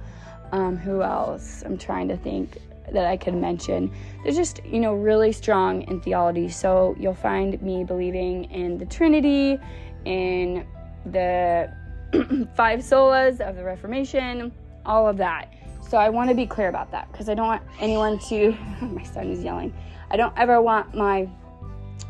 Um, 0.50 0.78
who 0.78 1.02
else? 1.02 1.62
I'm 1.66 1.76
trying 1.76 2.08
to 2.08 2.16
think 2.16 2.56
that 2.90 3.04
I 3.04 3.18
could 3.18 3.34
mention. 3.34 3.92
They're 4.22 4.32
just, 4.32 4.64
you 4.64 4.80
know, 4.80 4.94
really 4.94 5.30
strong 5.30 5.82
in 5.82 6.00
theology. 6.00 6.48
So 6.48 6.96
you'll 6.98 7.12
find 7.12 7.60
me 7.60 7.84
believing 7.84 8.44
in 8.44 8.78
the 8.78 8.86
Trinity, 8.86 9.58
in 10.06 10.64
the 11.12 11.72
five 12.54 12.80
solas 12.80 13.40
of 13.40 13.56
the 13.56 13.64
Reformation, 13.64 14.52
all 14.86 15.08
of 15.08 15.16
that. 15.18 15.52
So 15.88 15.96
I 15.96 16.08
want 16.08 16.28
to 16.28 16.36
be 16.36 16.46
clear 16.46 16.68
about 16.68 16.90
that 16.92 17.10
because 17.10 17.28
I 17.28 17.34
don't 17.34 17.46
want 17.46 17.62
anyone 17.80 18.18
to, 18.28 18.52
my 18.82 19.02
son 19.02 19.30
is 19.30 19.42
yelling. 19.42 19.72
I 20.10 20.16
don't 20.16 20.36
ever 20.36 20.60
want 20.60 20.94
my 20.94 21.28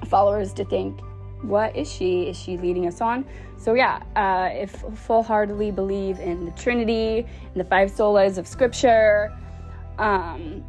followers 0.07 0.53
to 0.55 0.65
think, 0.65 1.01
what 1.43 1.77
is 1.77 1.91
she? 1.91 2.25
Is 2.25 2.37
she 2.37 2.57
leading 2.57 2.87
us 2.87 3.01
on? 3.01 3.25
So, 3.57 3.75
yeah, 3.75 4.03
uh, 4.17 4.51
if 4.53 4.85
full 4.95 5.23
heartedly 5.23 5.71
believe 5.71 6.19
in 6.19 6.45
the 6.45 6.51
Trinity, 6.53 7.19
in 7.19 7.59
the 7.59 7.65
five 7.65 7.91
solas 7.91 8.39
of 8.39 8.47
Scripture, 8.47 9.37
um, 9.99 10.65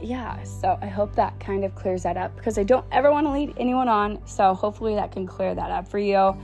yeah, 0.00 0.42
so 0.42 0.78
I 0.80 0.86
hope 0.86 1.14
that 1.16 1.38
kind 1.40 1.64
of 1.64 1.74
clears 1.74 2.02
that 2.02 2.16
up 2.16 2.34
because 2.36 2.58
I 2.58 2.64
don't 2.64 2.84
ever 2.92 3.10
want 3.10 3.26
to 3.26 3.32
lead 3.32 3.54
anyone 3.56 3.88
on. 3.88 4.24
So, 4.26 4.54
hopefully, 4.54 4.94
that 4.94 5.12
can 5.12 5.26
clear 5.26 5.54
that 5.54 5.70
up 5.70 5.88
for 5.88 5.98
you. 5.98 6.36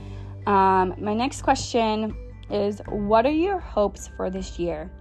Um, 0.47 0.95
my 0.97 1.13
next 1.13 1.43
question 1.43 2.15
is 2.49 2.81
What 2.87 3.25
are 3.25 3.31
your 3.31 3.59
hopes 3.59 4.09
for 4.15 4.29
this 4.29 4.57
year? 4.59 4.91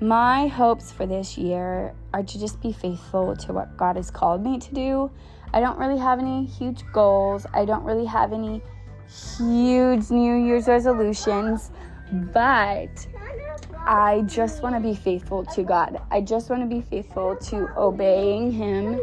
My 0.00 0.46
hopes 0.46 0.92
for 0.92 1.06
this 1.06 1.36
year 1.36 1.94
are 2.14 2.22
to 2.22 2.38
just 2.38 2.60
be 2.60 2.72
faithful 2.72 3.34
to 3.34 3.52
what 3.52 3.76
God 3.76 3.96
has 3.96 4.10
called 4.10 4.44
me 4.44 4.58
to 4.58 4.74
do. 4.74 5.10
I 5.52 5.60
don't 5.60 5.78
really 5.78 5.98
have 5.98 6.20
any 6.20 6.44
huge 6.44 6.84
goals. 6.92 7.46
I 7.52 7.64
don't 7.64 7.82
really 7.82 8.04
have 8.04 8.32
any 8.32 8.62
huge 9.36 10.10
New 10.10 10.36
Year's 10.36 10.68
resolutions, 10.68 11.72
but 12.12 13.06
I 13.78 14.22
just 14.26 14.62
want 14.62 14.76
to 14.76 14.80
be 14.80 14.94
faithful 14.94 15.44
to 15.46 15.62
God. 15.64 16.00
I 16.10 16.20
just 16.20 16.50
want 16.50 16.62
to 16.62 16.68
be 16.68 16.82
faithful 16.82 17.36
to 17.36 17.68
obeying 17.76 18.52
Him, 18.52 19.00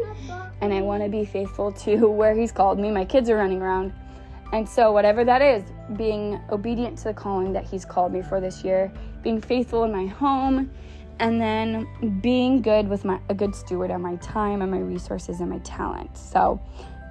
and 0.60 0.72
I 0.72 0.80
want 0.80 1.02
to 1.02 1.08
be 1.08 1.24
faithful 1.24 1.72
to 1.72 2.06
where 2.08 2.34
He's 2.34 2.52
called 2.52 2.78
me. 2.78 2.90
My 2.90 3.04
kids 3.04 3.28
are 3.28 3.36
running 3.36 3.60
around. 3.60 3.92
And 4.52 4.68
so, 4.68 4.92
whatever 4.92 5.24
that 5.24 5.42
is, 5.42 5.64
being 5.96 6.40
obedient 6.50 6.98
to 6.98 7.04
the 7.04 7.14
calling 7.14 7.52
that 7.52 7.64
He's 7.64 7.84
called 7.84 8.12
me 8.12 8.22
for 8.22 8.40
this 8.40 8.64
year, 8.64 8.92
being 9.22 9.40
faithful 9.40 9.84
in 9.84 9.92
my 9.92 10.06
home, 10.06 10.70
and 11.18 11.40
then 11.40 12.20
being 12.20 12.62
good 12.62 12.88
with 12.88 13.04
my 13.04 13.20
a 13.28 13.34
good 13.34 13.54
steward 13.54 13.90
of 13.90 14.00
my 14.00 14.16
time 14.16 14.62
and 14.62 14.70
my 14.70 14.78
resources 14.78 15.40
and 15.40 15.50
my 15.50 15.58
talent. 15.58 16.16
So, 16.16 16.60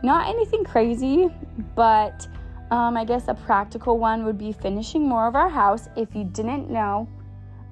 not 0.04 0.28
anything 0.28 0.64
crazy, 0.64 1.30
but 1.76 2.28
um, 2.72 2.98
I 2.98 3.06
guess 3.06 3.28
a 3.28 3.34
practical 3.34 3.98
one 4.00 4.26
would 4.26 4.38
be 4.38 4.52
finishing 4.52 5.08
more 5.08 5.28
of 5.28 5.36
our 5.36 5.50
house. 5.50 5.88
If 5.96 6.16
you 6.16 6.24
didn't 6.24 6.70
know, 6.70 7.08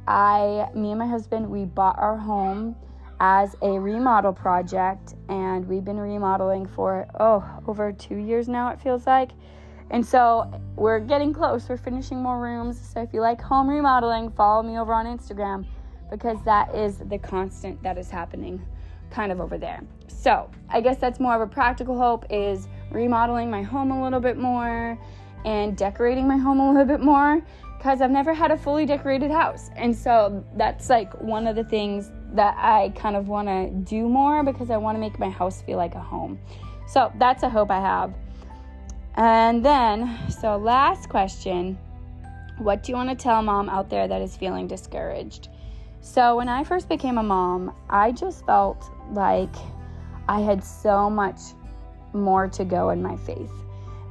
I, 0.08 0.68
me 0.76 0.92
and 0.92 1.00
my 1.00 1.08
husband, 1.08 1.50
we 1.50 1.66
bought 1.66 1.98
our 1.98 2.18
home 2.18 2.76
as 3.26 3.56
a 3.62 3.80
remodel 3.80 4.34
project, 4.34 5.14
and 5.30 5.66
we've 5.66 5.86
been 5.86 5.98
remodeling 5.98 6.66
for 6.66 7.08
oh 7.22 7.42
over 7.68 7.94
two 7.94 8.18
years 8.18 8.50
now. 8.50 8.68
It 8.68 8.82
feels 8.82 9.08
like. 9.08 9.32
And 9.92 10.06
so 10.06 10.52
we're 10.76 11.00
getting 11.00 11.32
close. 11.32 11.70
We're 11.70 11.78
finishing 11.78 12.18
more 12.22 12.38
rooms. 12.38 12.78
So 12.78 13.02
if 13.02 13.14
you 13.14 13.22
like 13.22 13.40
home 13.40 13.70
remodeling, 13.70 14.30
follow 14.32 14.62
me 14.62 14.78
over 14.78 14.92
on 14.92 15.06
Instagram 15.06 15.66
because 16.12 16.44
that 16.44 16.76
is 16.76 16.98
the 16.98 17.18
constant 17.18 17.82
that 17.82 17.98
is 17.98 18.10
happening 18.10 18.62
kind 19.10 19.32
of 19.32 19.40
over 19.40 19.58
there. 19.58 19.82
So, 20.08 20.52
I 20.68 20.82
guess 20.82 20.98
that's 20.98 21.22
more 21.22 21.34
of 21.34 21.42
a 21.42 21.48
practical 21.48 21.98
hope 21.98 22.26
is 22.30 22.68
remodeling 22.92 23.50
my 23.50 23.62
home 23.62 23.92
a 23.92 24.04
little 24.04 24.20
bit 24.20 24.38
more 24.38 25.00
and 25.46 25.78
decorating 25.78 26.28
my 26.28 26.38
home 26.38 26.60
a 26.60 26.68
little 26.68 26.86
bit 26.86 27.00
more 27.00 27.42
because 27.84 28.00
I've 28.00 28.12
never 28.12 28.34
had 28.34 28.50
a 28.50 28.58
fully 28.58 28.86
decorated 28.86 29.30
house. 29.30 29.70
And 29.76 29.94
so 29.94 30.42
that's 30.56 30.90
like 30.90 31.14
one 31.20 31.48
of 31.48 31.58
the 31.58 31.66
things 31.66 32.12
that 32.32 32.56
I 32.58 32.94
kind 32.96 33.18
of 33.18 33.28
want 33.28 33.50
to 33.50 33.70
do 33.72 34.08
more 34.08 34.42
because 34.42 34.72
I 34.72 34.78
want 34.78 34.96
to 34.96 35.02
make 35.02 35.20
my 35.20 35.30
house 35.30 35.62
feel 35.64 35.76
like 35.76 35.94
a 35.96 36.00
home. 36.00 36.40
So 36.88 37.12
that's 37.20 37.44
a 37.44 37.50
hope 37.50 37.70
I 37.70 37.82
have. 37.82 38.14
And 39.16 39.66
then, 39.66 40.18
so 40.30 40.56
last 40.56 41.10
question 41.10 41.78
What 42.58 42.84
do 42.84 42.94
you 42.94 42.96
want 42.96 43.10
to 43.10 43.22
tell 43.22 43.42
mom 43.42 43.68
out 43.68 43.90
there 43.90 44.08
that 44.08 44.22
is 44.22 44.38
feeling 44.38 44.66
discouraged? 44.66 45.50
So, 46.00 46.38
when 46.38 46.48
I 46.48 46.64
first 46.64 46.88
became 46.88 47.18
a 47.18 47.24
mom, 47.24 47.76
I 47.90 48.14
just 48.14 48.46
felt 48.46 48.90
like 49.12 49.56
I 50.30 50.40
had 50.40 50.64
so 50.64 51.10
much 51.10 51.40
more 52.14 52.48
to 52.48 52.64
go 52.64 52.92
in 52.92 53.02
my 53.02 53.18
faith. 53.18 53.52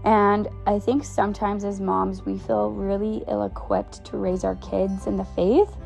And 0.04 0.48
I 0.66 0.78
think 0.78 1.04
sometimes 1.04 1.64
as 1.64 1.80
moms, 1.80 2.24
we 2.24 2.38
feel 2.38 2.70
really 2.70 3.22
ill 3.28 3.44
equipped 3.44 4.04
to 4.06 4.16
raise 4.16 4.42
our 4.42 4.56
kids 4.56 5.06
in 5.06 5.16
the 5.16 5.24
faith. 5.24 5.76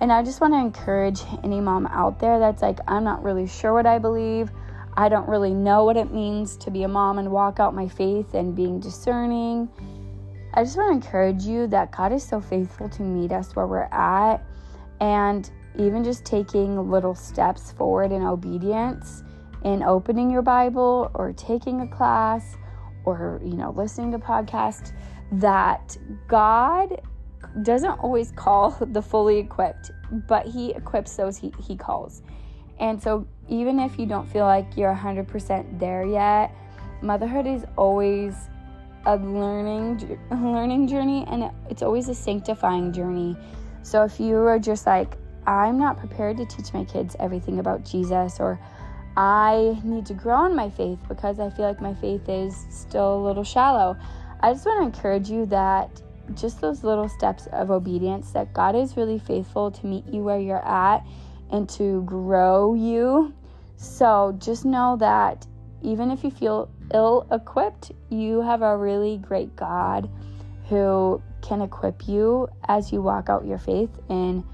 And 0.00 0.12
I 0.12 0.22
just 0.22 0.40
want 0.40 0.54
to 0.54 0.58
encourage 0.58 1.20
any 1.44 1.60
mom 1.60 1.86
out 1.86 2.18
there 2.18 2.38
that's 2.38 2.62
like, 2.62 2.80
I'm 2.88 3.04
not 3.04 3.22
really 3.22 3.46
sure 3.46 3.72
what 3.72 3.86
I 3.86 3.98
believe. 3.98 4.50
I 4.96 5.08
don't 5.08 5.28
really 5.28 5.54
know 5.54 5.84
what 5.84 5.96
it 5.96 6.12
means 6.12 6.56
to 6.58 6.70
be 6.70 6.82
a 6.82 6.88
mom 6.88 7.18
and 7.18 7.30
walk 7.30 7.60
out 7.60 7.74
my 7.74 7.88
faith 7.88 8.34
and 8.34 8.54
being 8.54 8.80
discerning. 8.80 9.68
I 10.54 10.64
just 10.64 10.76
want 10.76 10.90
to 10.90 11.06
encourage 11.06 11.42
you 11.42 11.66
that 11.68 11.92
God 11.92 12.12
is 12.12 12.22
so 12.22 12.40
faithful 12.40 12.88
to 12.88 13.02
meet 13.02 13.32
us 13.32 13.54
where 13.54 13.66
we're 13.66 13.88
at. 13.92 14.44
And 15.00 15.48
even 15.76 16.04
just 16.04 16.24
taking 16.24 16.90
little 16.90 17.14
steps 17.14 17.72
forward 17.72 18.12
in 18.12 18.22
obedience 18.22 19.22
in 19.64 19.82
opening 19.82 20.30
your 20.30 20.42
Bible 20.42 21.10
or 21.14 21.32
taking 21.32 21.80
a 21.80 21.88
class 21.88 22.56
or, 23.04 23.40
you 23.44 23.54
know, 23.54 23.70
listening 23.70 24.12
to 24.12 24.18
podcasts, 24.18 24.92
that 25.32 25.96
God 26.28 27.00
doesn't 27.62 27.98
always 28.00 28.32
call 28.32 28.70
the 28.80 29.02
fully 29.02 29.38
equipped, 29.38 29.90
but 30.28 30.46
He 30.46 30.72
equips 30.72 31.16
those 31.16 31.36
He, 31.36 31.52
he 31.66 31.76
calls. 31.76 32.22
And 32.80 33.00
so, 33.00 33.26
even 33.48 33.78
if 33.78 33.98
you 33.98 34.06
don't 34.06 34.26
feel 34.26 34.46
like 34.46 34.76
you're 34.76 34.94
100% 34.94 35.78
there 35.78 36.04
yet, 36.04 36.54
motherhood 37.02 37.46
is 37.46 37.64
always 37.76 38.34
a 39.06 39.16
learning 39.16 40.18
learning 40.30 40.88
journey 40.88 41.24
and 41.28 41.50
it's 41.68 41.82
always 41.82 42.08
a 42.08 42.14
sanctifying 42.14 42.92
journey. 42.92 43.36
So 43.82 44.02
if 44.02 44.18
you 44.18 44.36
are 44.36 44.58
just 44.58 44.86
like 44.86 45.16
I'm 45.46 45.78
not 45.78 45.98
prepared 45.98 46.38
to 46.38 46.46
teach 46.46 46.72
my 46.72 46.84
kids 46.84 47.16
everything 47.20 47.58
about 47.58 47.84
Jesus 47.84 48.40
or 48.40 48.58
I 49.16 49.80
need 49.84 50.06
to 50.06 50.14
grow 50.14 50.46
in 50.46 50.56
my 50.56 50.70
faith 50.70 50.98
because 51.08 51.38
I 51.38 51.50
feel 51.50 51.66
like 51.66 51.80
my 51.80 51.94
faith 51.94 52.28
is 52.28 52.66
still 52.70 53.16
a 53.16 53.22
little 53.24 53.44
shallow. 53.44 53.96
I 54.40 54.52
just 54.52 54.66
want 54.66 54.80
to 54.80 54.86
encourage 54.86 55.30
you 55.30 55.46
that 55.46 56.02
just 56.34 56.60
those 56.60 56.82
little 56.82 57.08
steps 57.08 57.46
of 57.52 57.70
obedience 57.70 58.32
that 58.32 58.52
God 58.52 58.74
is 58.74 58.96
really 58.96 59.18
faithful 59.18 59.70
to 59.70 59.86
meet 59.86 60.06
you 60.06 60.22
where 60.22 60.38
you're 60.38 60.66
at 60.66 61.06
and 61.50 61.68
to 61.70 62.02
grow 62.02 62.74
you. 62.74 63.34
So 63.76 64.34
just 64.38 64.64
know 64.64 64.96
that 64.98 65.46
even 65.82 66.10
if 66.10 66.24
you 66.24 66.30
feel 66.30 66.70
ill 66.92 67.26
equipped, 67.30 67.92
you 68.08 68.40
have 68.40 68.62
a 68.62 68.76
really 68.76 69.18
great 69.18 69.54
God 69.54 70.10
who 70.68 71.22
can 71.42 71.60
equip 71.60 72.08
you 72.08 72.48
as 72.68 72.90
you 72.90 73.02
walk 73.02 73.28
out 73.28 73.44
your 73.44 73.58
faith 73.58 73.90
in, 74.08 74.44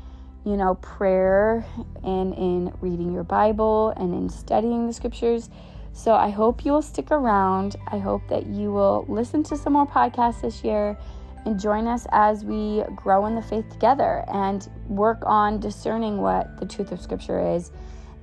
you 0.45 0.57
know, 0.57 0.75
prayer 0.77 1.65
and 2.03 2.35
in 2.35 2.73
reading 2.81 3.13
your 3.13 3.25
Bible 3.25 3.93
and 3.97 4.15
in 4.15 4.29
studying 4.29 4.87
the 4.87 4.93
scriptures. 4.93 5.51
So 5.93 6.15
I 6.15 6.31
hope 6.31 6.65
you 6.65 6.73
will 6.73 6.83
stick 6.83 7.11
around. 7.11 7.77
I 7.89 7.99
hope 7.99 8.23
that 8.29 8.47
you 8.47 8.73
will 8.73 9.05
listen 9.09 9.43
to 9.45 9.57
some 9.57 9.75
more 9.75 9.87
podcasts 9.87 10.43
this 10.43 10.65
year 10.65 10.97
and 11.45 11.59
join 11.59 11.87
us 11.87 12.07
as 12.13 12.45
we 12.45 12.83
grow 12.97 13.27
in 13.27 13.35
the 13.35 13.43
faith 13.43 13.69
together 13.71 14.25
and 14.33 14.69
work 14.89 15.23
on 15.25 15.59
discerning 15.59 16.19
what 16.19 16.59
the 16.59 16.67
truth 16.67 16.93
of 16.93 17.01
Scripture 17.01 17.55
is 17.55 17.73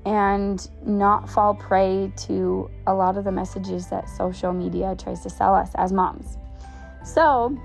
and 0.06 0.70
not 0.86 1.30
fall 1.30 1.54
prey 1.54 2.12
to 2.16 2.70
a 2.88 2.94
lot 2.94 3.18
of 3.18 3.26
the 3.26 3.32
messages 3.32 3.88
that 3.88 4.08
social 4.10 4.54
media 4.54 4.96
tries 4.98 5.22
to 5.22 5.30
sell 5.30 5.54
us 5.54 5.72
as 5.76 5.92
moms. 5.92 6.38
So, 7.04 7.58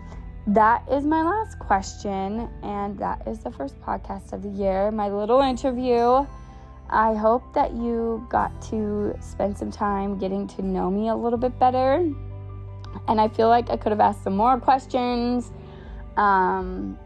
that 0.49 0.83
is 0.91 1.05
my 1.05 1.23
last 1.23 1.59
question, 1.59 2.49
and 2.63 2.99
that 2.99 3.27
is 3.27 3.41
the 3.41 3.51
first 3.51 3.81
podcast 3.81 4.33
of 4.33 4.43
the 4.43 4.51
year, 4.51 4.91
my 4.91 5.09
little 5.09 5.41
interview. 5.41 6.27
I 6.91 7.15
hope 7.15 7.55
that 7.55 7.73
you 7.73 8.27
got 8.29 8.61
to 8.71 9.17
spend 9.21 9.57
some 9.57 9.71
time 9.71 10.19
getting 10.19 10.47
to 10.49 10.63
know 10.63 10.91
me 10.91 11.09
a 11.09 11.15
little 11.15 11.39
bit 11.39 11.59
better 11.59 12.05
and 13.09 13.21
I 13.21 13.29
feel 13.29 13.49
like 13.49 13.71
I 13.71 13.77
could 13.77 13.93
have 13.93 14.01
asked 14.01 14.25
some 14.25 14.37
more 14.37 14.59
questions. 14.59 15.51
Um, 16.17 16.99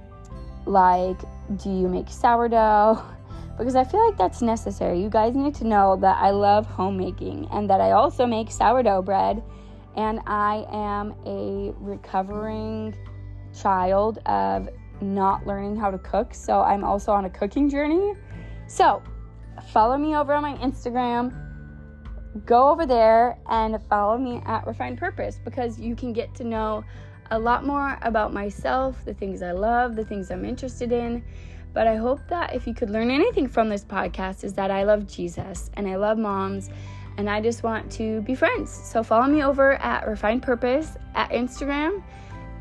like, 0.64 1.18
do 1.56 1.70
you 1.70 1.88
make 1.88 2.08
sourdough? 2.08 3.02
Because 3.56 3.74
I 3.74 3.84
feel 3.84 4.06
like 4.06 4.18
that's 4.18 4.42
necessary. 4.42 5.00
You 5.00 5.08
guys 5.08 5.34
need 5.34 5.54
to 5.54 5.66
know 5.66 5.96
that 5.96 6.18
I 6.18 6.28
love 6.28 6.66
homemaking 6.66 7.48
and 7.50 7.70
that 7.70 7.80
I 7.80 7.92
also 7.92 8.26
make 8.26 8.50
sourdough 8.50 9.00
bread. 9.00 9.42
And 9.96 10.20
I 10.26 10.66
am 10.70 11.14
a 11.24 11.72
recovering 11.78 12.94
child 13.56 14.18
of 14.26 14.68
not 15.00 15.46
learning 15.46 15.76
how 15.76 15.90
to 15.90 15.98
cook. 15.98 16.34
So 16.34 16.60
I'm 16.62 16.84
also 16.84 17.12
on 17.12 17.24
a 17.24 17.30
cooking 17.30 17.68
journey. 17.68 18.14
So, 18.66 19.02
follow 19.72 19.96
me 19.96 20.16
over 20.16 20.32
on 20.34 20.42
my 20.42 20.54
Instagram. 20.54 21.34
Go 22.44 22.68
over 22.68 22.84
there 22.84 23.38
and 23.48 23.78
follow 23.88 24.18
me 24.18 24.42
at 24.44 24.66
Refined 24.66 24.98
Purpose 24.98 25.40
because 25.42 25.80
you 25.80 25.94
can 25.96 26.12
get 26.12 26.34
to 26.34 26.44
know 26.44 26.84
a 27.30 27.38
lot 27.38 27.64
more 27.64 27.98
about 28.02 28.32
myself, 28.32 29.04
the 29.04 29.14
things 29.14 29.42
I 29.42 29.52
love, 29.52 29.96
the 29.96 30.04
things 30.04 30.30
I'm 30.30 30.44
interested 30.44 30.92
in. 30.92 31.24
But 31.72 31.86
I 31.86 31.96
hope 31.96 32.20
that 32.28 32.54
if 32.54 32.66
you 32.66 32.74
could 32.74 32.90
learn 32.90 33.10
anything 33.10 33.48
from 33.48 33.68
this 33.68 33.84
podcast, 33.84 34.44
is 34.44 34.54
that 34.54 34.70
I 34.70 34.84
love 34.84 35.06
Jesus 35.06 35.70
and 35.74 35.86
I 35.86 35.96
love 35.96 36.18
moms 36.18 36.70
and 37.18 37.28
I 37.28 37.40
just 37.40 37.62
want 37.62 37.90
to 37.92 38.20
be 38.22 38.34
friends. 38.34 38.70
So 38.70 39.02
follow 39.02 39.26
me 39.26 39.42
over 39.42 39.74
at 39.74 40.06
Refined 40.06 40.42
Purpose 40.42 40.96
at 41.14 41.30
Instagram 41.30 42.02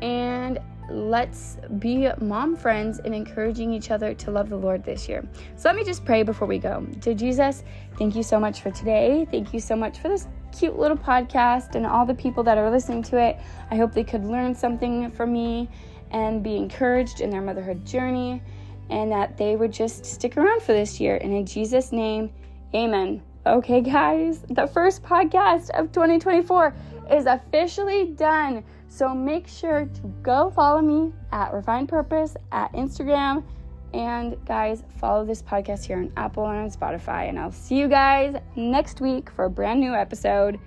and 0.02 0.58
let's 0.90 1.58
be 1.78 2.08
mom 2.20 2.56
friends 2.56 2.98
and 2.98 3.14
encouraging 3.14 3.72
each 3.72 3.90
other 3.90 4.14
to 4.14 4.30
love 4.30 4.48
the 4.48 4.56
Lord 4.56 4.84
this 4.84 5.08
year. 5.08 5.26
So 5.56 5.68
let 5.68 5.76
me 5.76 5.84
just 5.84 6.04
pray 6.04 6.22
before 6.22 6.46
we 6.46 6.58
go. 6.58 6.86
To 7.00 7.14
Jesus, 7.14 7.64
thank 7.98 8.14
you 8.14 8.22
so 8.22 8.38
much 8.38 8.60
for 8.60 8.70
today. 8.70 9.26
Thank 9.30 9.52
you 9.52 9.60
so 9.60 9.76
much 9.76 9.98
for 9.98 10.08
this 10.08 10.28
cute 10.56 10.78
little 10.78 10.96
podcast 10.96 11.74
and 11.74 11.86
all 11.86 12.06
the 12.06 12.14
people 12.14 12.42
that 12.44 12.58
are 12.58 12.70
listening 12.70 13.02
to 13.04 13.20
it. 13.20 13.36
I 13.70 13.76
hope 13.76 13.92
they 13.92 14.04
could 14.04 14.24
learn 14.24 14.54
something 14.54 15.10
from 15.10 15.32
me 15.32 15.68
and 16.10 16.42
be 16.42 16.56
encouraged 16.56 17.20
in 17.20 17.30
their 17.30 17.42
motherhood 17.42 17.84
journey 17.84 18.42
and 18.90 19.10
that 19.10 19.36
they 19.36 19.56
would 19.56 19.72
just 19.72 20.06
stick 20.06 20.36
around 20.36 20.62
for 20.62 20.72
this 20.72 21.00
year. 21.00 21.16
And 21.16 21.32
in 21.32 21.44
Jesus' 21.44 21.92
name, 21.92 22.30
amen. 22.74 23.22
Okay, 23.44 23.80
guys, 23.80 24.40
the 24.50 24.66
first 24.66 25.02
podcast 25.02 25.70
of 25.70 25.92
2024 25.92 26.74
is 27.10 27.26
officially 27.26 28.06
done. 28.06 28.64
So 28.96 29.14
make 29.14 29.46
sure 29.46 29.84
to 29.84 30.00
go 30.22 30.48
follow 30.48 30.80
me 30.80 31.12
at 31.30 31.52
Refined 31.52 31.90
Purpose 31.90 32.34
at 32.50 32.72
Instagram. 32.72 33.44
And 33.92 34.42
guys, 34.46 34.84
follow 34.98 35.22
this 35.22 35.42
podcast 35.42 35.84
here 35.84 35.98
on 35.98 36.10
Apple 36.16 36.46
and 36.46 36.60
on 36.60 36.70
Spotify. 36.70 37.28
And 37.28 37.38
I'll 37.38 37.52
see 37.52 37.78
you 37.78 37.88
guys 37.88 38.36
next 38.56 39.02
week 39.02 39.28
for 39.28 39.44
a 39.44 39.50
brand 39.50 39.80
new 39.80 39.92
episode. 39.92 40.58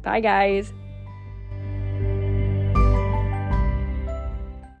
Bye, 0.00 0.20
guys. 0.20 0.72